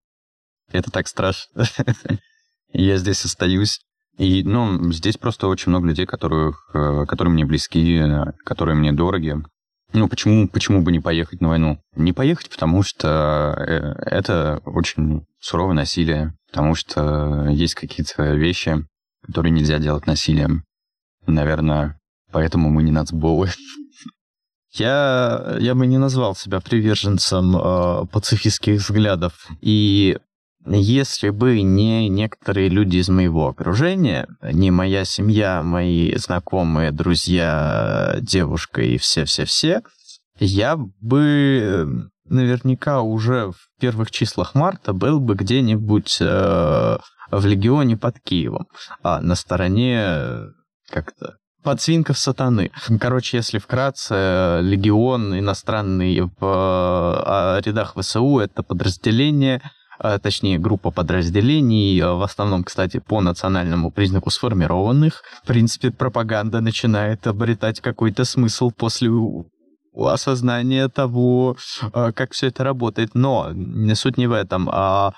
[0.71, 1.63] Это так страшно.
[2.83, 3.79] я здесь остаюсь.
[4.17, 8.01] И, ну, здесь просто очень много людей, которых, э, которые мне близки,
[8.45, 9.35] которые мне дороги.
[9.93, 11.79] Ну, почему, почему бы не поехать на войну?
[11.95, 18.85] Не поехать, потому что э, это очень суровое насилие, потому что есть какие-то вещи,
[19.25, 20.63] которые нельзя делать насилием.
[21.27, 21.99] Наверное,
[22.31, 23.49] поэтому мы не нацболы.
[24.73, 29.47] Я, я бы не назвал себя приверженцем э, пацифистских взглядов.
[29.61, 30.17] И
[30.65, 38.81] если бы не некоторые люди из моего окружения, не моя семья, мои знакомые, друзья, девушка
[38.81, 39.81] и все-все-все,
[40.39, 41.85] я бы э,
[42.25, 46.97] наверняка уже в первых числах марта был бы где-нибудь э,
[47.31, 48.67] в легионе под Киевом,
[49.03, 50.47] а на стороне э,
[50.89, 52.71] как-то подсвинков сатаны.
[52.99, 59.61] Короче, если вкратце, легион иностранный в э, рядах ВСУ это подразделение
[59.99, 65.23] точнее, группа подразделений, а, в основном, кстати, по национальному признаку сформированных.
[65.43, 69.09] В принципе, пропаганда начинает обретать какой-то смысл после
[69.95, 71.55] осознания того,
[71.93, 73.15] а, как все это работает.
[73.15, 73.51] Но
[73.93, 75.13] суть не в этом, а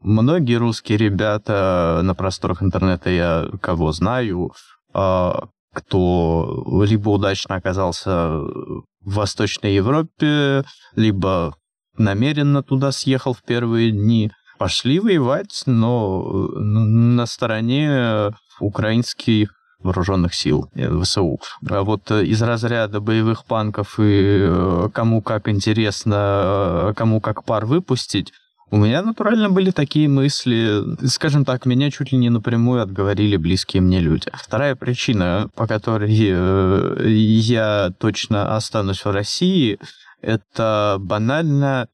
[0.00, 4.52] многие русские ребята на просторах интернета, я кого знаю,
[4.92, 10.64] кто либо удачно оказался в Восточной Европе,
[10.94, 11.56] либо
[11.96, 14.30] намеренно туда съехал в первые дни.
[14.58, 16.22] Пошли воевать, но
[16.54, 19.50] на стороне украинских
[19.82, 21.40] вооруженных сил э, ВСУ.
[21.68, 27.66] А вот э, из разряда боевых панков и э, кому как интересно, кому как пар
[27.66, 28.32] выпустить,
[28.70, 30.82] у меня натурально были такие мысли.
[31.06, 34.28] Скажем так, меня чуть ли не напрямую отговорили близкие мне люди.
[34.32, 39.78] Вторая причина, по которой я точно останусь в России,
[40.22, 41.88] это банально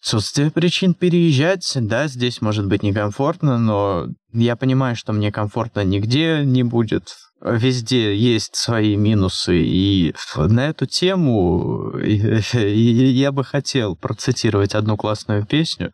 [0.00, 1.70] отсутствие причин переезжать.
[1.74, 7.16] Да, здесь может быть некомфортно, но я понимаю, что мне комфортно нигде не будет.
[7.40, 15.92] Везде есть свои минусы, и на эту тему я бы хотел процитировать одну классную песню.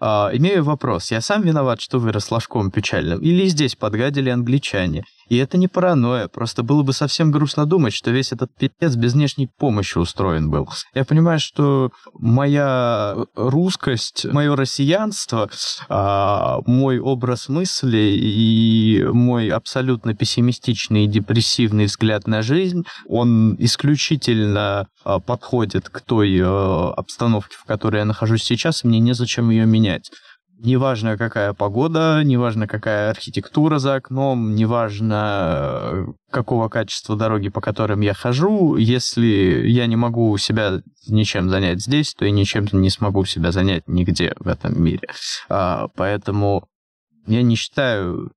[0.00, 1.10] А, имею вопрос.
[1.10, 3.20] Я сам виноват, что вырос ложком печальным?
[3.20, 5.04] Или здесь подгадили англичане?
[5.28, 9.14] И это не паранойя, просто было бы совсем грустно думать, что весь этот пипец без
[9.14, 10.68] внешней помощи устроен был.
[10.94, 15.50] Я понимаю, что моя русскость, мое россиянство,
[15.88, 24.86] а, мой образ мысли и мой абсолютно пессимистичный и депрессивный взгляд на жизнь, он исключительно
[25.04, 29.66] а, подходит к той а, обстановке, в которой я нахожусь сейчас, и мне незачем ее
[29.66, 30.10] менять.
[30.64, 38.14] Неважно, какая погода, неважно, какая архитектура за окном, неважно, какого качества дороги, по которым я
[38.14, 43.52] хожу, если я не могу себя ничем занять здесь, то и ничем не смогу себя
[43.52, 45.06] занять нигде в этом мире.
[45.50, 46.66] А, поэтому
[47.26, 48.32] я не считаю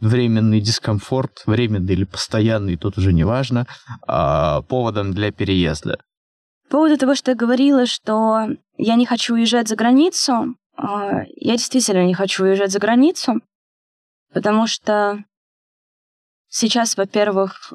[0.00, 3.66] временный дискомфорт, временный или постоянный, тут уже не важно,
[4.06, 5.98] а, поводом для переезда.
[6.68, 8.46] По поводу того, что я говорила, что
[8.78, 13.40] я не хочу уезжать за границу, я действительно не хочу уезжать за границу,
[14.32, 15.24] потому что
[16.48, 17.74] сейчас, во-первых,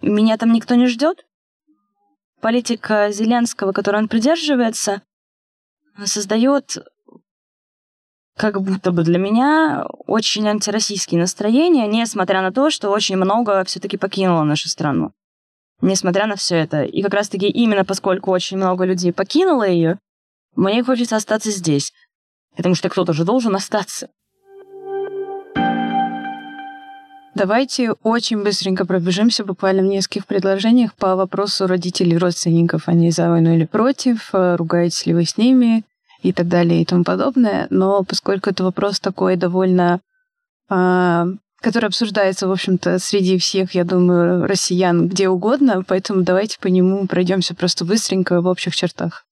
[0.00, 1.24] меня там никто не ждет.
[2.40, 5.02] Политика Зеленского, которой он придерживается,
[6.04, 6.78] создает
[8.36, 13.96] как будто бы для меня очень антироссийские настроения, несмотря на то, что очень много все-таки
[13.96, 15.12] покинуло нашу страну.
[15.80, 16.82] Несмотря на все это.
[16.82, 19.98] И как раз-таки именно поскольку очень много людей покинуло ее,
[20.56, 21.92] мне хочется остаться здесь,
[22.56, 24.08] потому что кто-то же должен остаться.
[27.34, 32.88] Давайте очень быстренько пробежимся буквально в нескольких предложениях по вопросу родителей родственников.
[32.88, 35.82] Они за войну или против, э, ругаетесь ли вы с ними
[36.20, 37.68] и так далее и тому подобное.
[37.70, 40.00] Но поскольку это вопрос такой довольно
[40.68, 41.26] а,
[41.62, 47.06] который обсуждается, в общем-то, среди всех, я думаю, россиян где угодно, поэтому давайте по нему
[47.06, 49.24] пройдемся просто быстренько в общих чертах.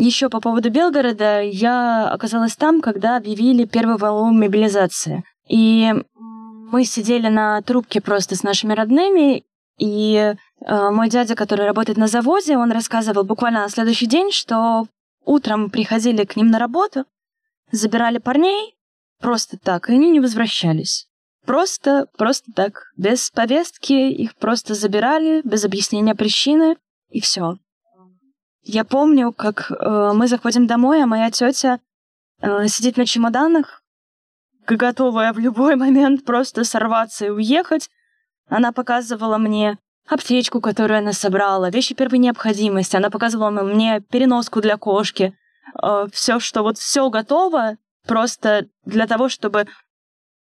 [0.00, 5.24] Еще по поводу Белгорода, я оказалась там, когда объявили первую волну мобилизации.
[5.46, 5.92] И
[6.24, 9.44] мы сидели на трубке просто с нашими родными,
[9.76, 10.34] и
[10.64, 14.86] э, мой дядя, который работает на заводе, он рассказывал буквально на следующий день, что
[15.26, 17.04] утром приходили к ним на работу,
[17.70, 18.74] забирали парней
[19.20, 21.08] просто так, и они не возвращались.
[21.44, 26.78] Просто, просто так, без повестки, их просто забирали, без объяснения причины,
[27.10, 27.58] и все.
[28.62, 31.80] Я помню, как э, мы заходим домой, а моя тетя
[32.40, 33.82] э, сидит на чемоданах,
[34.66, 37.90] готовая в любой момент просто сорваться и уехать.
[38.48, 42.96] Она показывала мне аптечку, которую она собрала, вещи первой необходимости.
[42.96, 45.34] Она показывала мне переноску для кошки.
[45.82, 49.66] Э, все, что вот все готово, просто для того, чтобы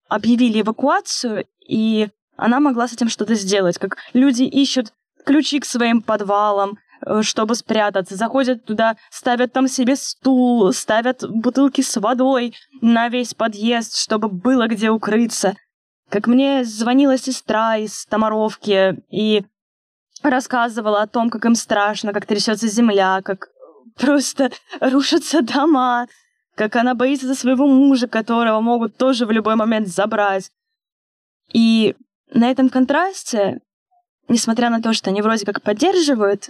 [0.09, 3.77] объявили эвакуацию, и она могла с этим что-то сделать.
[3.77, 4.93] Как люди ищут
[5.25, 6.79] ключи к своим подвалам,
[7.21, 8.15] чтобы спрятаться.
[8.15, 14.67] Заходят туда, ставят там себе стул, ставят бутылки с водой на весь подъезд, чтобы было
[14.67, 15.55] где укрыться.
[16.09, 19.45] Как мне звонила сестра из Томаровки и
[20.23, 23.49] рассказывала о том, как им страшно, как трясется земля, как
[23.95, 26.07] просто рушатся дома,
[26.55, 30.51] как она боится за своего мужа, которого могут тоже в любой момент забрать.
[31.53, 31.95] И
[32.33, 33.61] на этом контрасте,
[34.27, 36.49] несмотря на то, что они вроде как поддерживают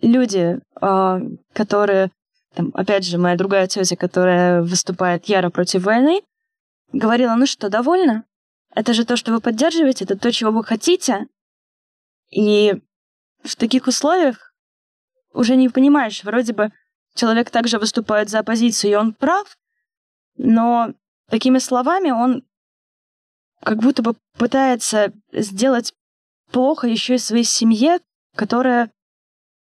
[0.00, 1.20] люди, а,
[1.52, 2.10] которые,
[2.54, 6.22] там, опять же, моя другая тетя, которая выступает яро против войны,
[6.92, 8.24] говорила, ну что, довольно?
[8.74, 11.26] Это же то, что вы поддерживаете, это то, чего вы хотите.
[12.30, 12.80] И
[13.42, 14.54] в таких условиях
[15.32, 16.72] уже не понимаешь, вроде бы
[17.14, 19.56] человек также выступает за оппозицию, и он прав,
[20.36, 20.94] но
[21.28, 22.44] такими словами он
[23.62, 25.92] как будто бы пытается сделать
[26.50, 27.98] плохо еще и своей семье,
[28.36, 28.90] которая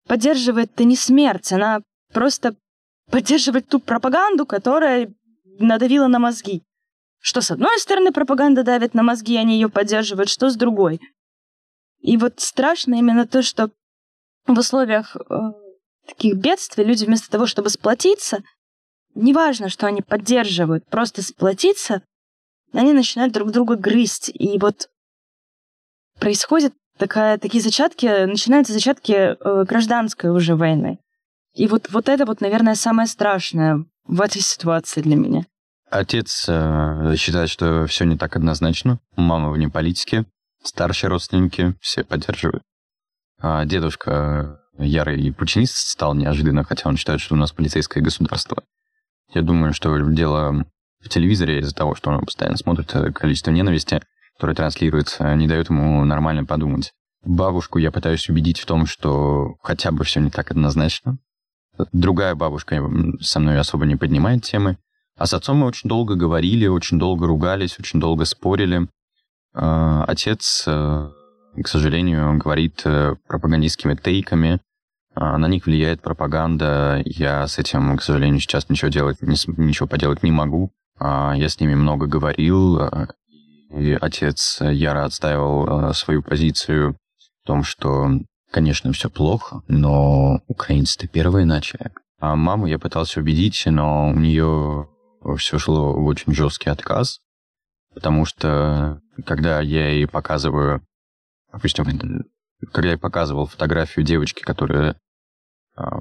[0.08, 1.82] поддерживает-то не смерть, она
[2.14, 2.56] просто
[3.10, 5.14] поддерживает ту пропаганду, которая
[5.60, 6.64] надавила на мозги.
[7.20, 11.00] Что с одной стороны пропаганда давит на мозги, они ее поддерживают, что с другой.
[12.00, 13.70] И вот страшно именно то, что
[14.48, 15.22] в условиях э,
[16.08, 18.44] таких бедствий люди вместо того, чтобы сплотиться,
[19.14, 22.02] неважно, что они поддерживают, просто сплотиться,
[22.74, 24.32] они начинают друг друга грызть.
[24.34, 24.90] И вот
[26.20, 31.00] происходит такая, такие зачатки, начинаются зачатки э, гражданской уже войны.
[31.56, 35.46] И вот, вот это вот, наверное, самое страшное в этой ситуации для меня.
[35.90, 39.00] Отец э, считает, что все не так однозначно.
[39.16, 40.26] Мама вне политики,
[40.64, 42.64] старшие родственники все поддерживают.
[43.40, 48.64] А дедушка э, ярый путинист стал неожиданно, хотя он считает, что у нас полицейское государство.
[49.34, 50.66] Я думаю, что дело
[51.00, 54.04] в телевизоре из-за того, что он постоянно смотрит э, количество ненависти,
[54.42, 56.94] который транслируется, не дает ему нормально подумать.
[57.24, 61.20] Бабушку я пытаюсь убедить в том, что хотя бы все не так однозначно.
[61.94, 62.84] Другая бабушка
[63.20, 64.80] со мной особо не поднимает темы.
[65.16, 68.88] А с отцом мы очень долго говорили, очень долго ругались, очень долго спорили.
[69.54, 71.10] А, отец, э,
[71.64, 74.60] к сожалению, говорит э, пропагандистскими тейками,
[75.14, 77.04] а, на них влияет пропаганда.
[77.06, 80.72] Я с этим, к сожалению, сейчас ничего делать, ничего поделать не могу.
[80.98, 82.80] А, я с ними много говорил,
[83.74, 86.98] и отец яро отстаивал свою позицию
[87.44, 88.10] в том, что,
[88.52, 91.92] конечно, все плохо, но украинцы-то первые начали.
[92.20, 94.88] А маму я пытался убедить, но у нее
[95.38, 97.20] все шло в очень жесткий отказ,
[97.94, 100.82] потому что когда я ей показываю,
[101.52, 101.86] допустим,
[102.72, 104.98] когда я показывал фотографию девочки, которая
[105.76, 106.00] а,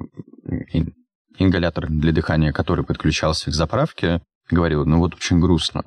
[1.37, 5.83] ингалятор для дыхания, который подключался к заправке, говорила, ну вот очень грустно.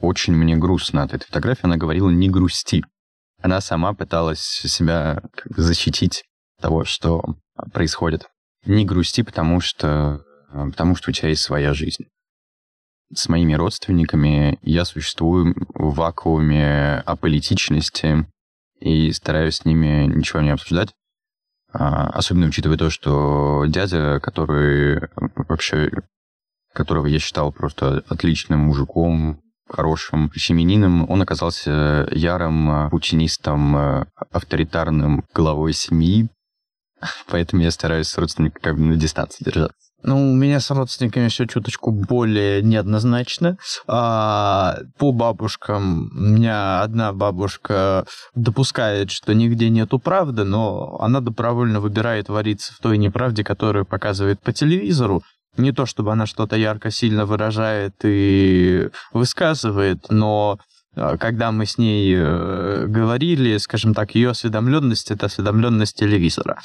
[0.00, 1.64] Очень мне грустно от этой фотографии.
[1.64, 2.84] Она говорила, не грусти.
[3.42, 6.24] Она сама пыталась себя защитить
[6.60, 7.22] того, что
[7.72, 8.28] происходит.
[8.64, 12.06] Не грусти, потому что, потому что у тебя есть своя жизнь
[13.14, 18.26] с моими родственниками я существую в вакууме аполитичности
[18.80, 20.94] и стараюсь с ними ничего не обсуждать.
[21.72, 25.08] А, особенно учитывая то, что дядя, который
[25.48, 25.90] вообще,
[26.72, 36.28] которого я считал просто отличным мужиком, хорошим семенином, он оказался ярым путинистом, авторитарным главой семьи,
[37.28, 39.86] поэтому я стараюсь с родственниками как бы на дистанции держаться.
[40.02, 43.56] Ну, у меня с родственниками все чуточку более неоднозначно.
[43.88, 51.80] А, по бабушкам, у меня одна бабушка допускает, что нигде нету правды, но она добровольно
[51.80, 55.22] выбирает вариться в той неправде, которую показывает по телевизору.
[55.58, 60.58] Не то, чтобы она что-то ярко сильно выражает и высказывает, но
[60.94, 66.58] а, когда мы с ней э, говорили, скажем так, ее осведомленность это осведомленность телевизора.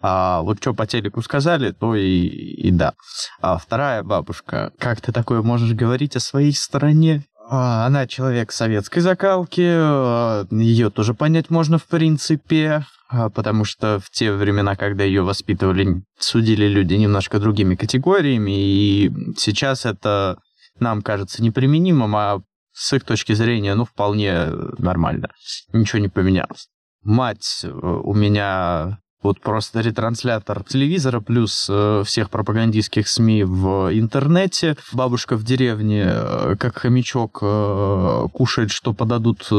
[0.00, 2.92] А вот что по телеку сказали, то и, и да.
[3.40, 7.24] А вторая бабушка, как ты такое можешь говорить о своей стране?
[7.48, 14.00] А, она человек советской закалки, а, ее тоже понять можно в принципе, а, потому что
[14.00, 20.38] в те времена, когда ее воспитывали, судили люди немножко другими категориями, и сейчас это
[20.80, 22.42] нам кажется неприменимым, а
[22.72, 25.30] с их точки зрения, ну, вполне нормально.
[25.72, 26.68] Ничего не поменялось.
[27.02, 34.76] Мать э, у меня вот просто ретранслятор телевизора плюс э, всех пропагандистских СМИ в интернете.
[34.92, 39.54] Бабушка в деревне, э, как хомячок, э, кушает, что подадут э,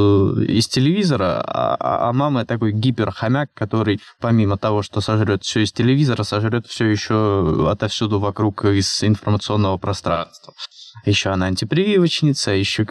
[0.48, 5.72] из телевизора, а, а, а мама такой гиперхомяк, который помимо того, что сожрет все из
[5.72, 10.54] телевизора, сожрет все еще отовсюду вокруг из информационного пространства.
[11.06, 12.88] Еще она антипрививочница, еще...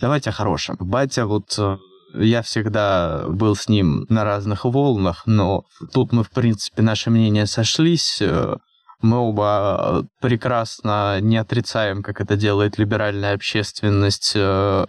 [0.00, 0.76] Давайте о хорошем.
[0.78, 1.78] Батя вот э,
[2.14, 7.46] я всегда был с ним на разных волнах, но тут мы, в принципе, наши мнения
[7.46, 8.18] сошлись.
[8.20, 8.56] Э,
[9.02, 14.86] мы оба прекрасно не отрицаем, как это делает либеральная общественность, э,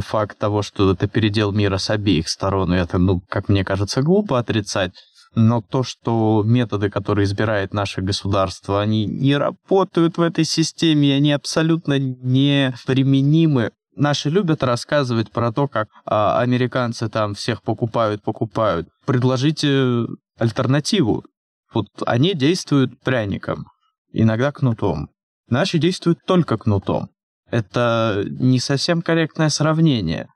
[0.00, 4.02] факт того, что это передел мира с обеих сторон, и это, ну, как мне кажется,
[4.02, 4.92] глупо отрицать.
[5.34, 11.32] Но то, что методы, которые избирает наше государство, они не работают в этой системе, они
[11.32, 18.88] абсолютно не применимы Наши любят рассказывать про то, как а, американцы там всех покупают, покупают.
[19.06, 20.06] Предложите
[20.38, 21.24] альтернативу.
[21.72, 23.66] Вот они действуют пряником,
[24.12, 25.10] иногда кнутом.
[25.48, 27.10] Наши действуют только кнутом.
[27.50, 30.28] Это не совсем корректное сравнение.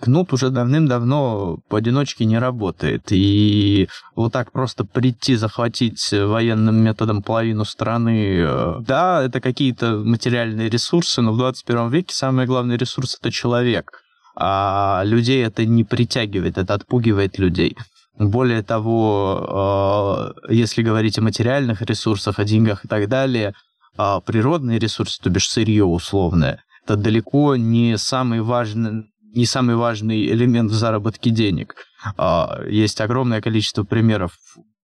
[0.00, 3.08] Кнут уже давным-давно поодиночке не работает.
[3.10, 10.70] И вот так просто прийти, захватить военным методом половину страны, э, да, это какие-то материальные
[10.70, 14.02] ресурсы, но в 21 веке самый главный ресурс— это человек.
[14.34, 17.76] А людей это не притягивает, это отпугивает людей.
[18.18, 23.54] Более того, э, если говорить о материальных ресурсах, о деньгах и так далее,
[23.96, 30.26] а природные ресурсы, то бишь сырье условное, это далеко не самый важный не самый важный
[30.26, 31.86] элемент в заработке денег.
[32.16, 34.32] А, есть огромное количество примеров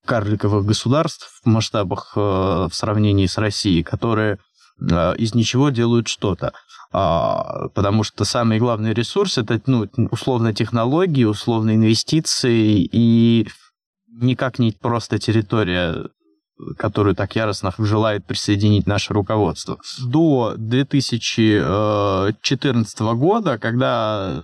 [0.05, 4.39] карликовых государств в масштабах э, в сравнении с Россией, которые
[4.81, 6.53] э, из ничего делают что-то.
[6.93, 13.49] А, потому что самый главный ресурс это ну, условно технологии, условно инвестиции и
[14.09, 16.05] никак не просто территория
[16.79, 19.79] которую так яростно желает присоединить наше руководство.
[20.03, 24.43] До 2014 года, когда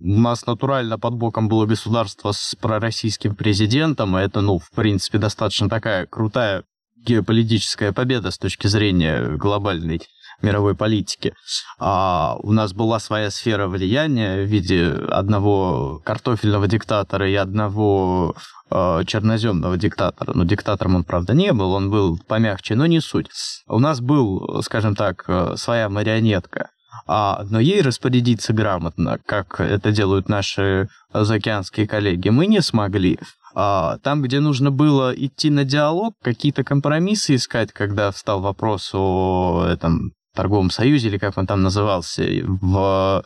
[0.00, 5.18] у нас натурально под боком было государство с пророссийским президентом, и это, ну, в принципе,
[5.18, 6.62] достаточно такая крутая
[6.96, 10.00] геополитическая победа с точки зрения глобальной
[10.42, 11.34] мировой политики.
[11.78, 18.34] А у нас была своя сфера влияния в виде одного картофельного диктатора и одного
[18.70, 20.32] э, черноземного диктатора.
[20.34, 23.28] Но диктатором он, правда, не был, он был помягче, но не суть.
[23.66, 26.70] У нас был, скажем так, э, своя марионетка.
[27.06, 33.18] А, но ей распорядиться грамотно, как это делают наши заокеанские коллеги, мы не смогли.
[33.54, 39.66] А, там, где нужно было идти на диалог, какие-то компромиссы искать, когда встал вопрос о
[39.68, 43.24] этом торговом союзе, или как он там назывался, в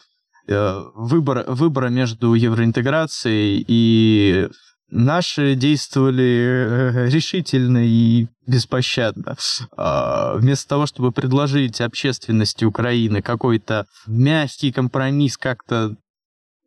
[0.49, 4.49] э, выбор, выбора между евроинтеграцией и
[4.93, 9.37] наши действовали э, решительно и беспощадно.
[9.77, 15.97] А, вместо того, чтобы предложить общественности Украины какой-то мягкий компромисс, как-то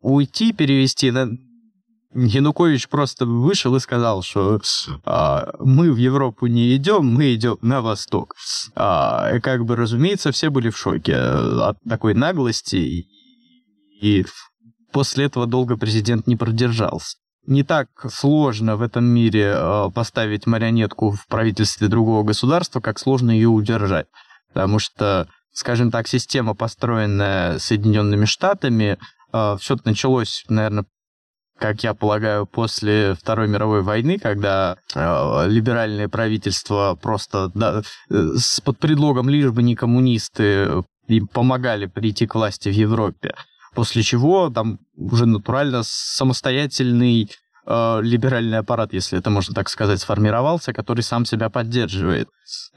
[0.00, 1.10] уйти, перевести,
[2.14, 4.60] Янукович просто вышел и сказал, что
[5.04, 8.34] а, мы в Европу не идем, мы идем на восток.
[8.74, 13.06] А, как бы, разумеется, все были в шоке от такой наглости,
[14.00, 14.26] и
[14.92, 17.16] после этого долго президент не продержался.
[17.46, 23.30] Не так сложно в этом мире а, поставить марионетку в правительстве другого государства, как сложно
[23.30, 24.06] ее удержать.
[24.52, 28.98] Потому что, скажем так, система, построенная Соединенными Штатами,
[29.32, 30.86] а, все началось, наверное,
[31.58, 38.60] как я полагаю, после Второй мировой войны, когда э, либеральные правительства просто да, э, с,
[38.60, 43.34] под предлогом лишь бы не коммунисты им помогали прийти к власти в Европе.
[43.74, 47.30] После чего там уже натурально самостоятельный
[47.66, 52.28] э, либеральный аппарат, если это можно так сказать, сформировался, который сам себя поддерживает.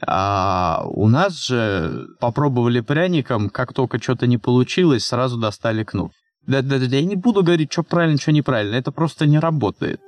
[0.06, 6.12] А у нас же попробовали пряником, как только что-то не получилось, сразу достали кнут.
[6.46, 8.74] Да, да, да, я не буду говорить, что правильно, что неправильно.
[8.74, 10.00] Это просто не работает.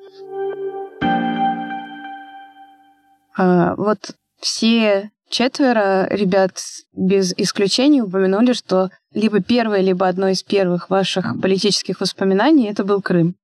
[3.37, 6.59] А, вот все четверо ребят
[6.93, 13.01] без исключения упомянули, что либо первое, либо одно из первых ваших политических воспоминаний это был
[13.01, 13.35] Крым.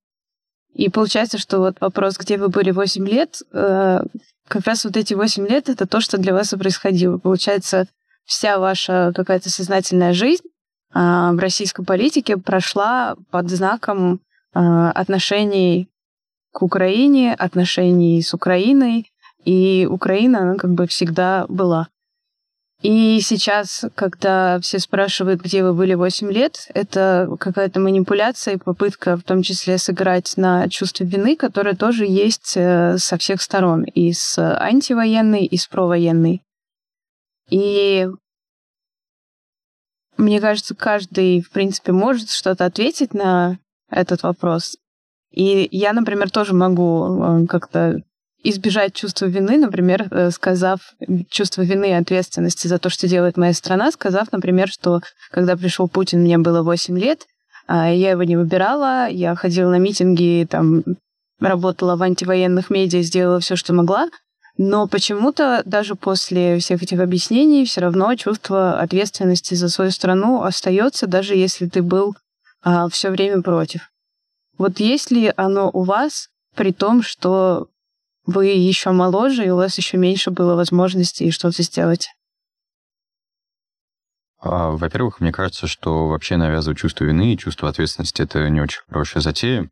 [0.75, 4.01] И получается, что вот вопрос, где вы были 8 лет, э,
[4.47, 7.19] как раз вот эти 8 лет это то, что для вас и происходило.
[7.19, 7.87] Получается,
[8.25, 10.45] вся ваша какая-то сознательная жизнь
[10.93, 14.21] в российской политике прошла под знаком
[14.55, 15.89] а, отношений
[16.53, 19.11] к Украине, отношений с Украиной,
[19.45, 21.89] и Украина, она как бы всегда была.
[22.81, 29.17] И сейчас, когда все спрашивают, где вы были 8 лет, это какая-то манипуляция и попытка
[29.17, 34.13] в том числе сыграть на чувство вины, которое тоже есть э, со всех сторон, и
[34.13, 36.43] с антивоенной, и с провоенной.
[37.51, 38.07] И
[40.19, 43.59] мне кажется, каждый, в принципе, может что-то ответить на
[43.91, 44.77] этот вопрос.
[45.31, 48.03] И я, например, тоже могу э, как-то
[48.43, 50.81] избежать чувства вины, например, э, сказав
[51.29, 55.01] чувство вины и ответственности за то, что делает моя страна, сказав, например, что
[55.31, 57.27] когда пришел Путин, мне было 8 лет,
[57.67, 60.83] а я его не выбирала, я ходила на митинги, там,
[61.41, 64.09] работала в антивоенных медиа, сделала все, что могла,
[64.59, 71.07] но почему-то даже после всех этих объяснений все равно чувство ответственности за свою страну остается,
[71.07, 72.17] даже если ты был
[72.63, 73.89] а, все время против.
[74.59, 77.69] Вот есть ли оно у вас, при том, что
[78.27, 82.09] вы еще моложе, и у вас еще меньше было возможностей что-то сделать?
[84.41, 88.81] А, во-первых, мне кажется, что вообще навязывать чувство вины и чувство ответственности это не очень
[88.89, 89.71] хорошая затея.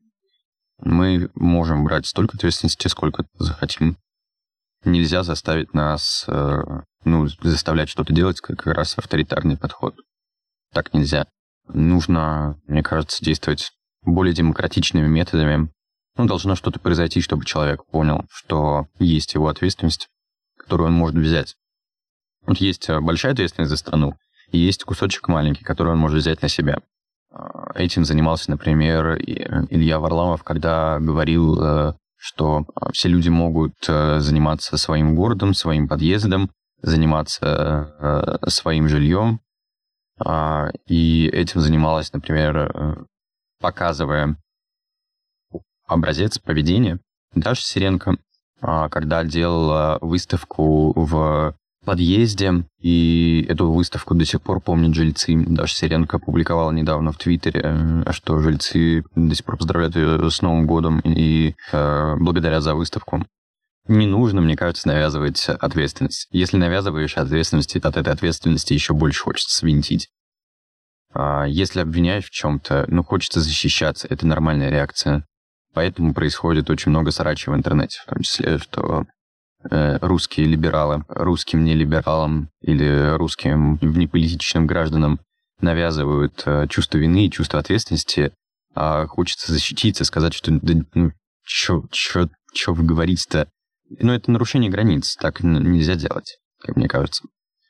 [0.79, 3.97] Мы можем брать столько ответственности, сколько захотим
[4.85, 6.63] нельзя заставить нас, э,
[7.05, 9.97] ну, заставлять что-то делать, как раз авторитарный подход.
[10.73, 11.27] Так нельзя.
[11.69, 13.73] Нужно, мне кажется, действовать
[14.03, 15.71] более демократичными методами.
[16.17, 20.09] Ну, должно что-то произойти, чтобы человек понял, что есть его ответственность,
[20.57, 21.57] которую он может взять.
[22.47, 24.15] Вот есть э, большая ответственность за страну,
[24.51, 26.79] и есть кусочек маленький, который он может взять на себя.
[27.31, 27.39] Э,
[27.75, 35.15] этим занимался, например, Илья Варламов, когда говорил что а, все люди могут э, заниматься своим
[35.15, 36.51] городом, своим подъездом,
[36.83, 39.41] заниматься э, своим жильем.
[40.19, 43.05] А, и этим занималась, например, э,
[43.61, 44.37] показывая
[45.87, 47.01] образец поведения
[47.35, 48.17] Даша Сиренко,
[48.61, 51.55] а, когда делала выставку в
[51.87, 55.35] подъезде, и эту выставку до сих пор помнят жильцы.
[55.47, 60.43] Даже Сиренко публиковала недавно в Твиттере, э, что жильцы до сих пор поздравляют ее с
[60.43, 63.25] Новым годом и э, благодаря за выставку.
[63.89, 66.27] Не нужно, мне кажется, навязывать ответственность.
[66.33, 70.09] Если навязываешь ответственность, от этой ответственности еще больше хочется свинтить.
[71.15, 75.25] А если обвиняешь в чем-то, ну, хочется защищаться, это нормальная реакция.
[75.73, 79.07] Поэтому происходит очень много срачей в интернете, в том числе, что
[79.71, 85.21] русские либералы русским нелибералам или русским внеполитичным гражданам
[85.61, 88.33] навязывают э, чувство вины и чувство ответственности,
[88.75, 91.13] а хочется защититься, сказать, что да, ну,
[91.45, 93.49] чё, чё, чё вы говорите-то?
[93.89, 97.25] Ну, это нарушение границ, так нельзя делать, как мне кажется.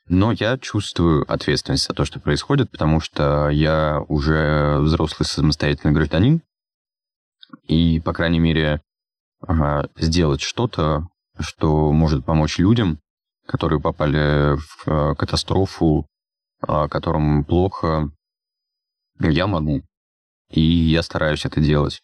[0.09, 6.41] Но я чувствую ответственность за то, что происходит, потому что я уже взрослый самостоятельный гражданин,
[7.67, 8.81] и, по крайней мере,
[9.97, 11.07] сделать что-то,
[11.39, 12.99] что может помочь людям,
[13.45, 16.07] которые попали в э, катастрофу,
[16.61, 18.11] а, которым плохо,
[19.19, 19.81] я могу.
[20.49, 22.01] И я стараюсь это делать.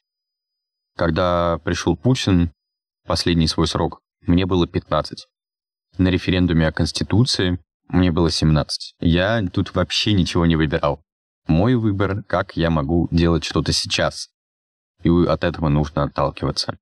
[0.95, 2.51] Когда пришел Путин,
[3.05, 5.27] последний свой срок, мне было 15.
[5.97, 8.95] На референдуме о Конституции мне было 17.
[8.99, 11.01] Я тут вообще ничего не выбирал.
[11.47, 14.29] Мой выбор, как я могу делать что-то сейчас.
[15.03, 16.77] И от этого нужно отталкиваться.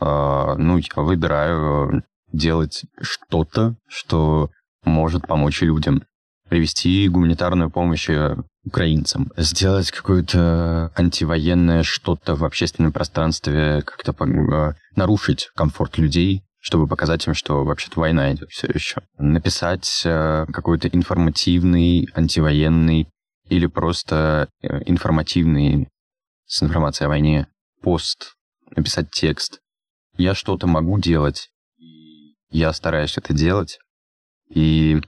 [0.00, 4.50] А, ну, я выбираю делать что-то, что
[4.84, 6.02] может помочь людям.
[6.48, 9.30] Привести гуманитарную помощь э, украинцам.
[9.36, 17.34] Сделать какое-то антивоенное что-то в общественном пространстве, как-то э, нарушить комфорт людей, чтобы показать им,
[17.34, 19.02] что вообще-то война идет все еще.
[19.18, 23.08] Написать э, какой-то информативный, антивоенный
[23.48, 25.88] или просто информативный
[26.46, 27.46] с информацией о войне
[27.80, 28.34] пост,
[28.74, 29.60] написать текст,
[30.20, 31.50] я что-то могу делать,
[32.50, 33.78] я стараюсь это делать,
[34.48, 35.00] и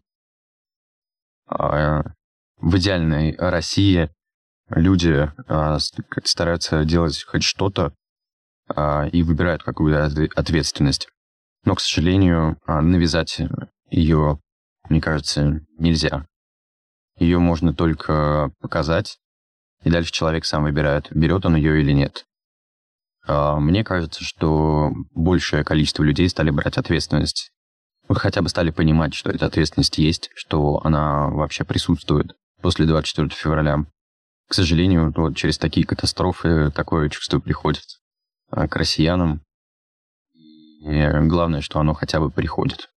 [1.46, 2.02] а,
[2.56, 4.10] в идеальной России
[4.70, 5.78] люди а,
[6.24, 7.94] стараются делать хоть что-то
[8.68, 11.08] а, и выбирают какую-то ответственность.
[11.64, 13.40] Но, к сожалению, навязать
[13.90, 14.40] ее,
[14.88, 16.26] мне кажется, нельзя.
[17.18, 19.18] Ее можно только показать,
[19.84, 22.24] и дальше человек сам выбирает, берет он ее или нет.
[23.26, 27.52] А, мне кажется, что большее количество людей стали брать ответственность.
[28.08, 33.28] Вот хотя бы стали понимать, что эта ответственность есть, что она вообще присутствует после 24
[33.30, 33.84] февраля.
[34.48, 37.84] К сожалению, вот через такие катастрофы такое чувство приходит
[38.50, 39.42] а, к россиянам.
[40.34, 42.90] И главное, что оно хотя бы приходит.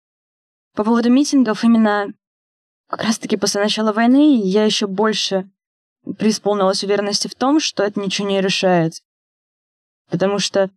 [0.75, 2.13] По поводу митингов, именно
[2.89, 5.49] как раз-таки после начала войны я еще больше
[6.19, 8.95] преисполнилась уверенности в том, что это ничего не решает.
[10.15, 10.71] Потому что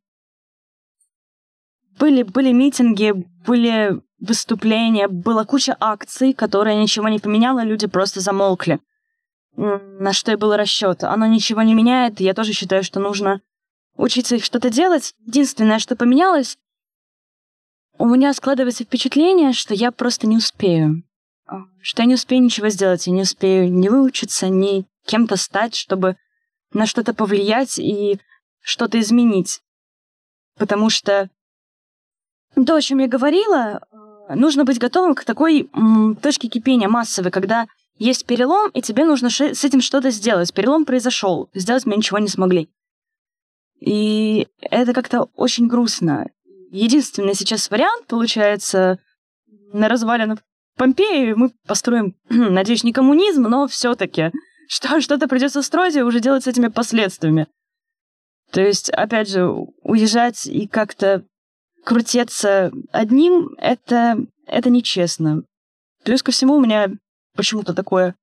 [1.99, 3.11] были, были митинги,
[3.45, 8.79] были выступления, была куча акций, которые ничего не поменяло, люди просто замолкли.
[9.55, 11.03] На что и был расчет.
[11.03, 13.41] Оно ничего не меняет, и я тоже считаю, что нужно
[13.95, 15.13] учиться их что-то делать.
[15.19, 16.57] Единственное, что поменялось,
[17.99, 21.03] у меня складывается впечатление, что я просто не успею.
[21.83, 26.17] Что я не успею ничего сделать, я не успею ни выучиться, ни кем-то стать, чтобы
[26.73, 28.19] на что-то повлиять и
[28.67, 29.61] что-то изменить.
[30.57, 31.29] Потому что
[32.53, 33.81] то, о чем я говорила,
[34.29, 39.29] нужно быть готовым к такой м, точке кипения массовой, когда есть перелом, и тебе нужно
[39.29, 40.53] с этим что-то сделать.
[40.53, 42.69] Перелом произошел, сделать мы ничего не смогли.
[43.79, 46.29] И это как-то очень грустно.
[46.71, 48.99] Единственный сейчас вариант, получается,
[49.71, 50.39] на развалинах
[50.75, 54.31] Помпеи мы построим, надеюсь, не коммунизм, но все-таки
[54.67, 57.47] что, что-то придется строить и уже делать с этими последствиями.
[58.51, 59.47] То есть, опять же,
[59.83, 61.23] уезжать и как-то
[61.83, 65.43] крутиться одним, это, это нечестно.
[66.03, 66.89] Плюс ко всему у меня
[67.35, 68.15] почему-то такое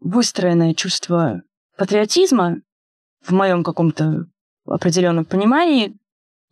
[0.00, 1.42] выстроенное чувство
[1.76, 2.60] патриотизма
[3.22, 4.26] в моем каком-то
[4.66, 5.96] определенном понимании.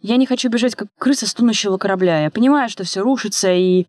[0.01, 1.35] Я не хочу бежать как крыса с
[1.79, 2.23] корабля.
[2.23, 3.87] Я понимаю, что все рушится, и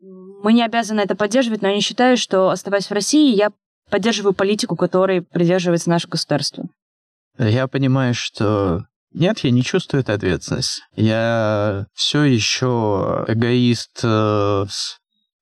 [0.00, 3.52] мы не обязаны это поддерживать, но я не считаю, что, оставаясь в России, я
[3.90, 6.64] поддерживаю политику, которой придерживается наше государство.
[7.38, 10.82] Я понимаю, что нет, я не чувствую этой ответственность.
[10.96, 14.00] Я все еще эгоист.
[14.02, 14.66] Э,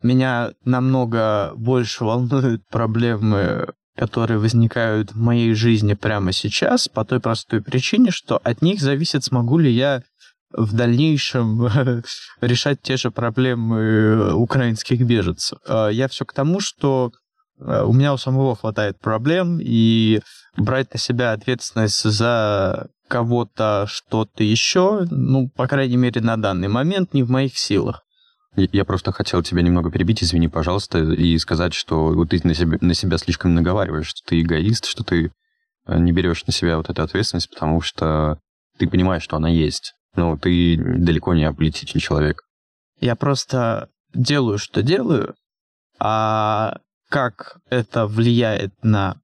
[0.02, 7.62] меня намного больше волнуют проблемы, которые возникают в моей жизни прямо сейчас, по той простой
[7.62, 10.02] причине, что от них зависит, смогу ли я
[10.50, 11.66] в дальнейшем
[12.42, 15.58] решать те же проблемы украинских беженцев.
[15.66, 17.21] Э, я все к тому, что Э,
[17.64, 20.20] у меня у самого хватает проблем, и
[20.56, 27.12] брать на себя ответственность за кого-то что-то еще, ну, по крайней мере, на данный момент
[27.14, 28.02] не в моих силах.
[28.56, 32.94] Я просто хотел тебя немного перебить, извини, пожалуйста, и сказать, что ты на себя, на
[32.94, 35.32] себя слишком наговариваешь, что ты эгоист, что ты
[35.86, 38.38] э, не берешь на себя вот эту ответственность, потому что
[38.78, 39.94] ты понимаешь, что она есть.
[40.16, 42.42] Но ты далеко не аполитичный человек.
[43.00, 45.34] Я просто делаю, что делаю,
[45.98, 46.78] а
[47.12, 49.20] как это влияет на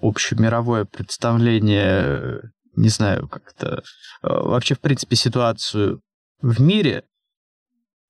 [0.00, 2.40] общемировое представление,
[2.76, 3.80] не знаю, как-то э,
[4.22, 6.00] вообще, в принципе, ситуацию
[6.40, 7.04] в мире,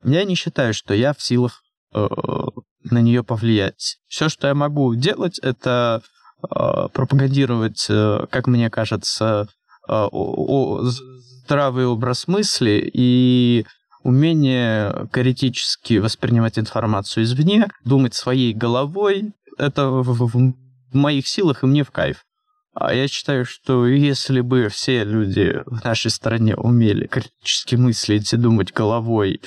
[0.05, 2.07] я не считаю, что я в силах э,
[2.85, 3.99] на нее повлиять.
[4.07, 6.03] Все, что я могу делать, это
[6.45, 9.49] э, пропагандировать, э, как мне кажется,
[9.89, 13.67] э, о, о, здравый образ мысли и
[14.07, 20.55] умение критически воспринимать информацию извне, думать своей головой, это в,
[20.93, 22.25] моих силах и мне в кайф.
[22.73, 28.37] А я считаю, что если бы все люди в нашей стране умели критически мыслить и
[28.37, 29.41] думать головой,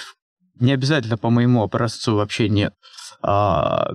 [0.59, 2.73] не обязательно по моему образцу вообще нет,
[3.21, 3.93] а,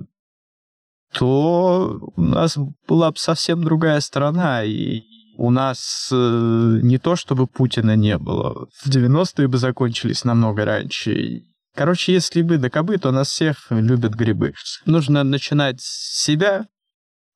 [1.13, 2.57] то у нас
[2.87, 5.03] была бы совсем другая страна, и
[5.37, 8.67] у нас э, не то, чтобы Путина не было.
[8.83, 11.43] В 90-е бы закончились намного раньше.
[11.75, 14.53] Короче, если бы да кобы, то нас всех любят грибы.
[14.85, 16.67] Нужно начинать с себя,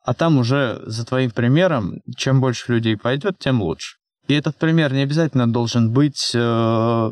[0.04, 3.98] а там уже за твоим примером, чем больше людей пойдет, тем лучше.
[4.28, 7.12] И этот пример не обязательно должен быть э,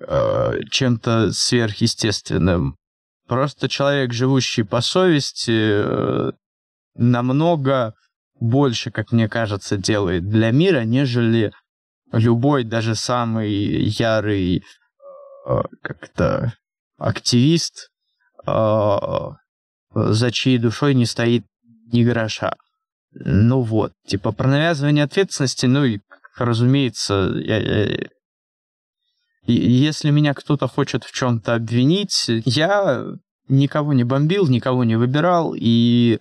[0.00, 2.76] э, чем-то сверхъестественным.
[3.26, 6.32] Просто человек, живущий по совести, э,
[6.94, 7.94] намного
[8.42, 11.52] больше, как мне кажется, делает для мира, нежели
[12.12, 13.50] любой, даже самый
[13.84, 14.64] ярый
[15.46, 16.52] э, как-то
[16.98, 17.90] активист,
[18.46, 18.98] э,
[19.94, 21.44] за чьей душой не стоит
[21.92, 22.56] ни гроша.
[23.14, 26.00] Ну вот, типа про навязывание ответственности, ну и,
[26.36, 28.08] разумеется, я, я,
[29.46, 33.04] если меня кто-то хочет в чем-то обвинить, я
[33.48, 36.20] никого не бомбил, никого не выбирал, и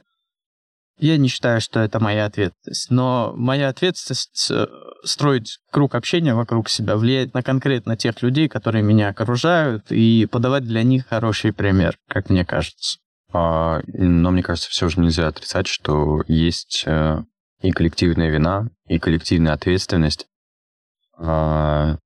[1.01, 2.91] я не считаю, что это моя ответственность.
[2.91, 4.67] Но моя ответственность э,
[5.03, 10.63] строить круг общения вокруг себя, влиять на конкретно тех людей, которые меня окружают, и подавать
[10.63, 12.99] для них хороший пример, как мне кажется.
[13.33, 17.23] А, но мне кажется, все же нельзя отрицать, что есть э,
[17.61, 20.27] и коллективная вина, и коллективная ответственность.
[21.17, 21.97] А,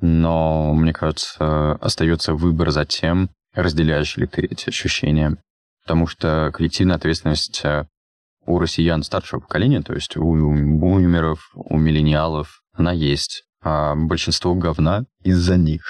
[0.00, 5.36] но, мне кажется, остается выбор за тем, разделяешь ли ты эти ощущения.
[5.82, 7.86] Потому что коллективная ответственность э,
[8.46, 13.44] у россиян старшего поколения, то есть у бумеров, у миллениалов, она есть.
[13.62, 15.82] А большинство говна из-за них.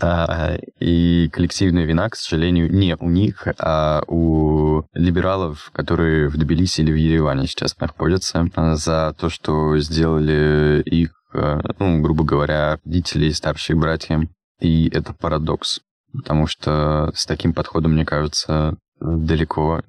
[0.00, 6.82] А, и коллективная вина, к сожалению, не у них, а у либералов, которые в Тбилиси
[6.82, 13.26] или в Ереване сейчас находятся, за то, что сделали их, э, ну, грубо говоря, родители
[13.26, 14.28] и старшие братья.
[14.60, 15.80] И это парадокс,
[16.12, 19.82] потому что с таким подходом, мне кажется, далеко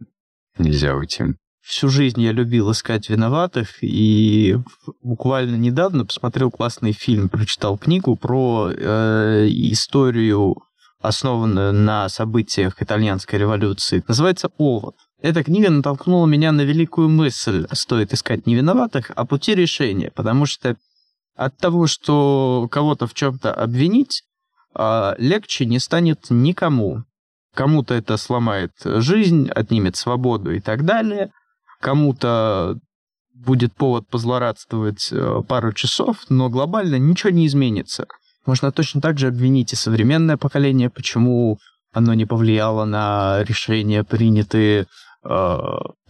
[0.60, 1.36] нельзя уйти
[1.70, 4.58] всю жизнь я любил искать виноватых, и
[5.04, 10.56] буквально недавно посмотрел классный фильм, прочитал книгу про э, историю,
[11.00, 14.04] основанную на событиях итальянской революции.
[14.08, 14.96] Называется «Овод».
[15.22, 17.68] Эта книга натолкнула меня на великую мысль.
[17.72, 20.76] Стоит искать не виноватых, а пути решения, потому что
[21.36, 24.24] от того, что кого-то в чем-то обвинить,
[24.76, 27.04] э, легче не станет никому.
[27.56, 31.32] Кому-то это сломает жизнь, отнимет свободу и так далее
[31.80, 32.78] кому-то
[33.34, 38.06] будет повод позлорадствовать э, пару часов, но глобально ничего не изменится.
[38.46, 41.58] Можно точно так же обвинить и современное поколение, почему
[41.94, 44.88] оно не повлияло на решения, принятые
[45.24, 45.58] э,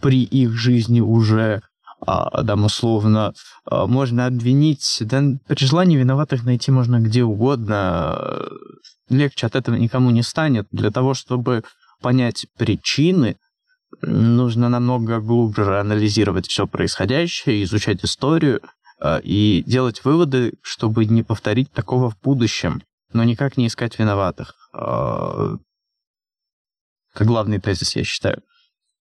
[0.00, 1.62] при их жизни уже,
[2.06, 3.34] там, условно.
[3.70, 8.48] Э, можно обвинить, да, при виноватых найти можно где угодно.
[9.08, 10.66] Легче от этого никому не станет.
[10.70, 11.64] Для того, чтобы
[12.00, 13.36] понять причины,
[14.02, 18.60] нужно намного глубже анализировать все происходящее, изучать историю
[19.00, 22.82] э, и делать выводы, чтобы не повторить такого в будущем,
[23.12, 24.54] но никак не искать виноватых.
[27.12, 28.42] Как главный тезис, я считаю.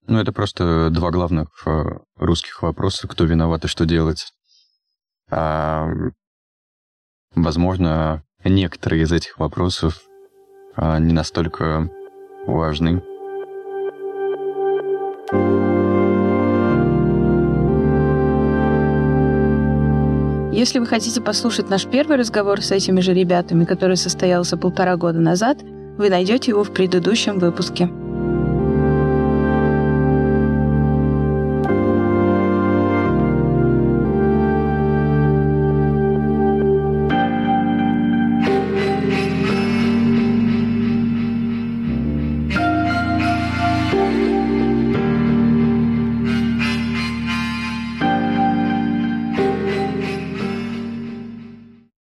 [0.10, 1.84] Ну, это просто два главных э,
[2.18, 4.34] русских вопроса, кто виноват и что делать.
[5.30, 5.88] А,
[7.36, 10.02] возможно, некоторые из этих вопросов
[10.76, 11.92] а, не настолько
[12.48, 13.04] важны,
[20.52, 25.20] Если вы хотите послушать наш первый разговор с этими же ребятами, который состоялся полтора года
[25.20, 27.90] назад, вы найдете его в предыдущем выпуске.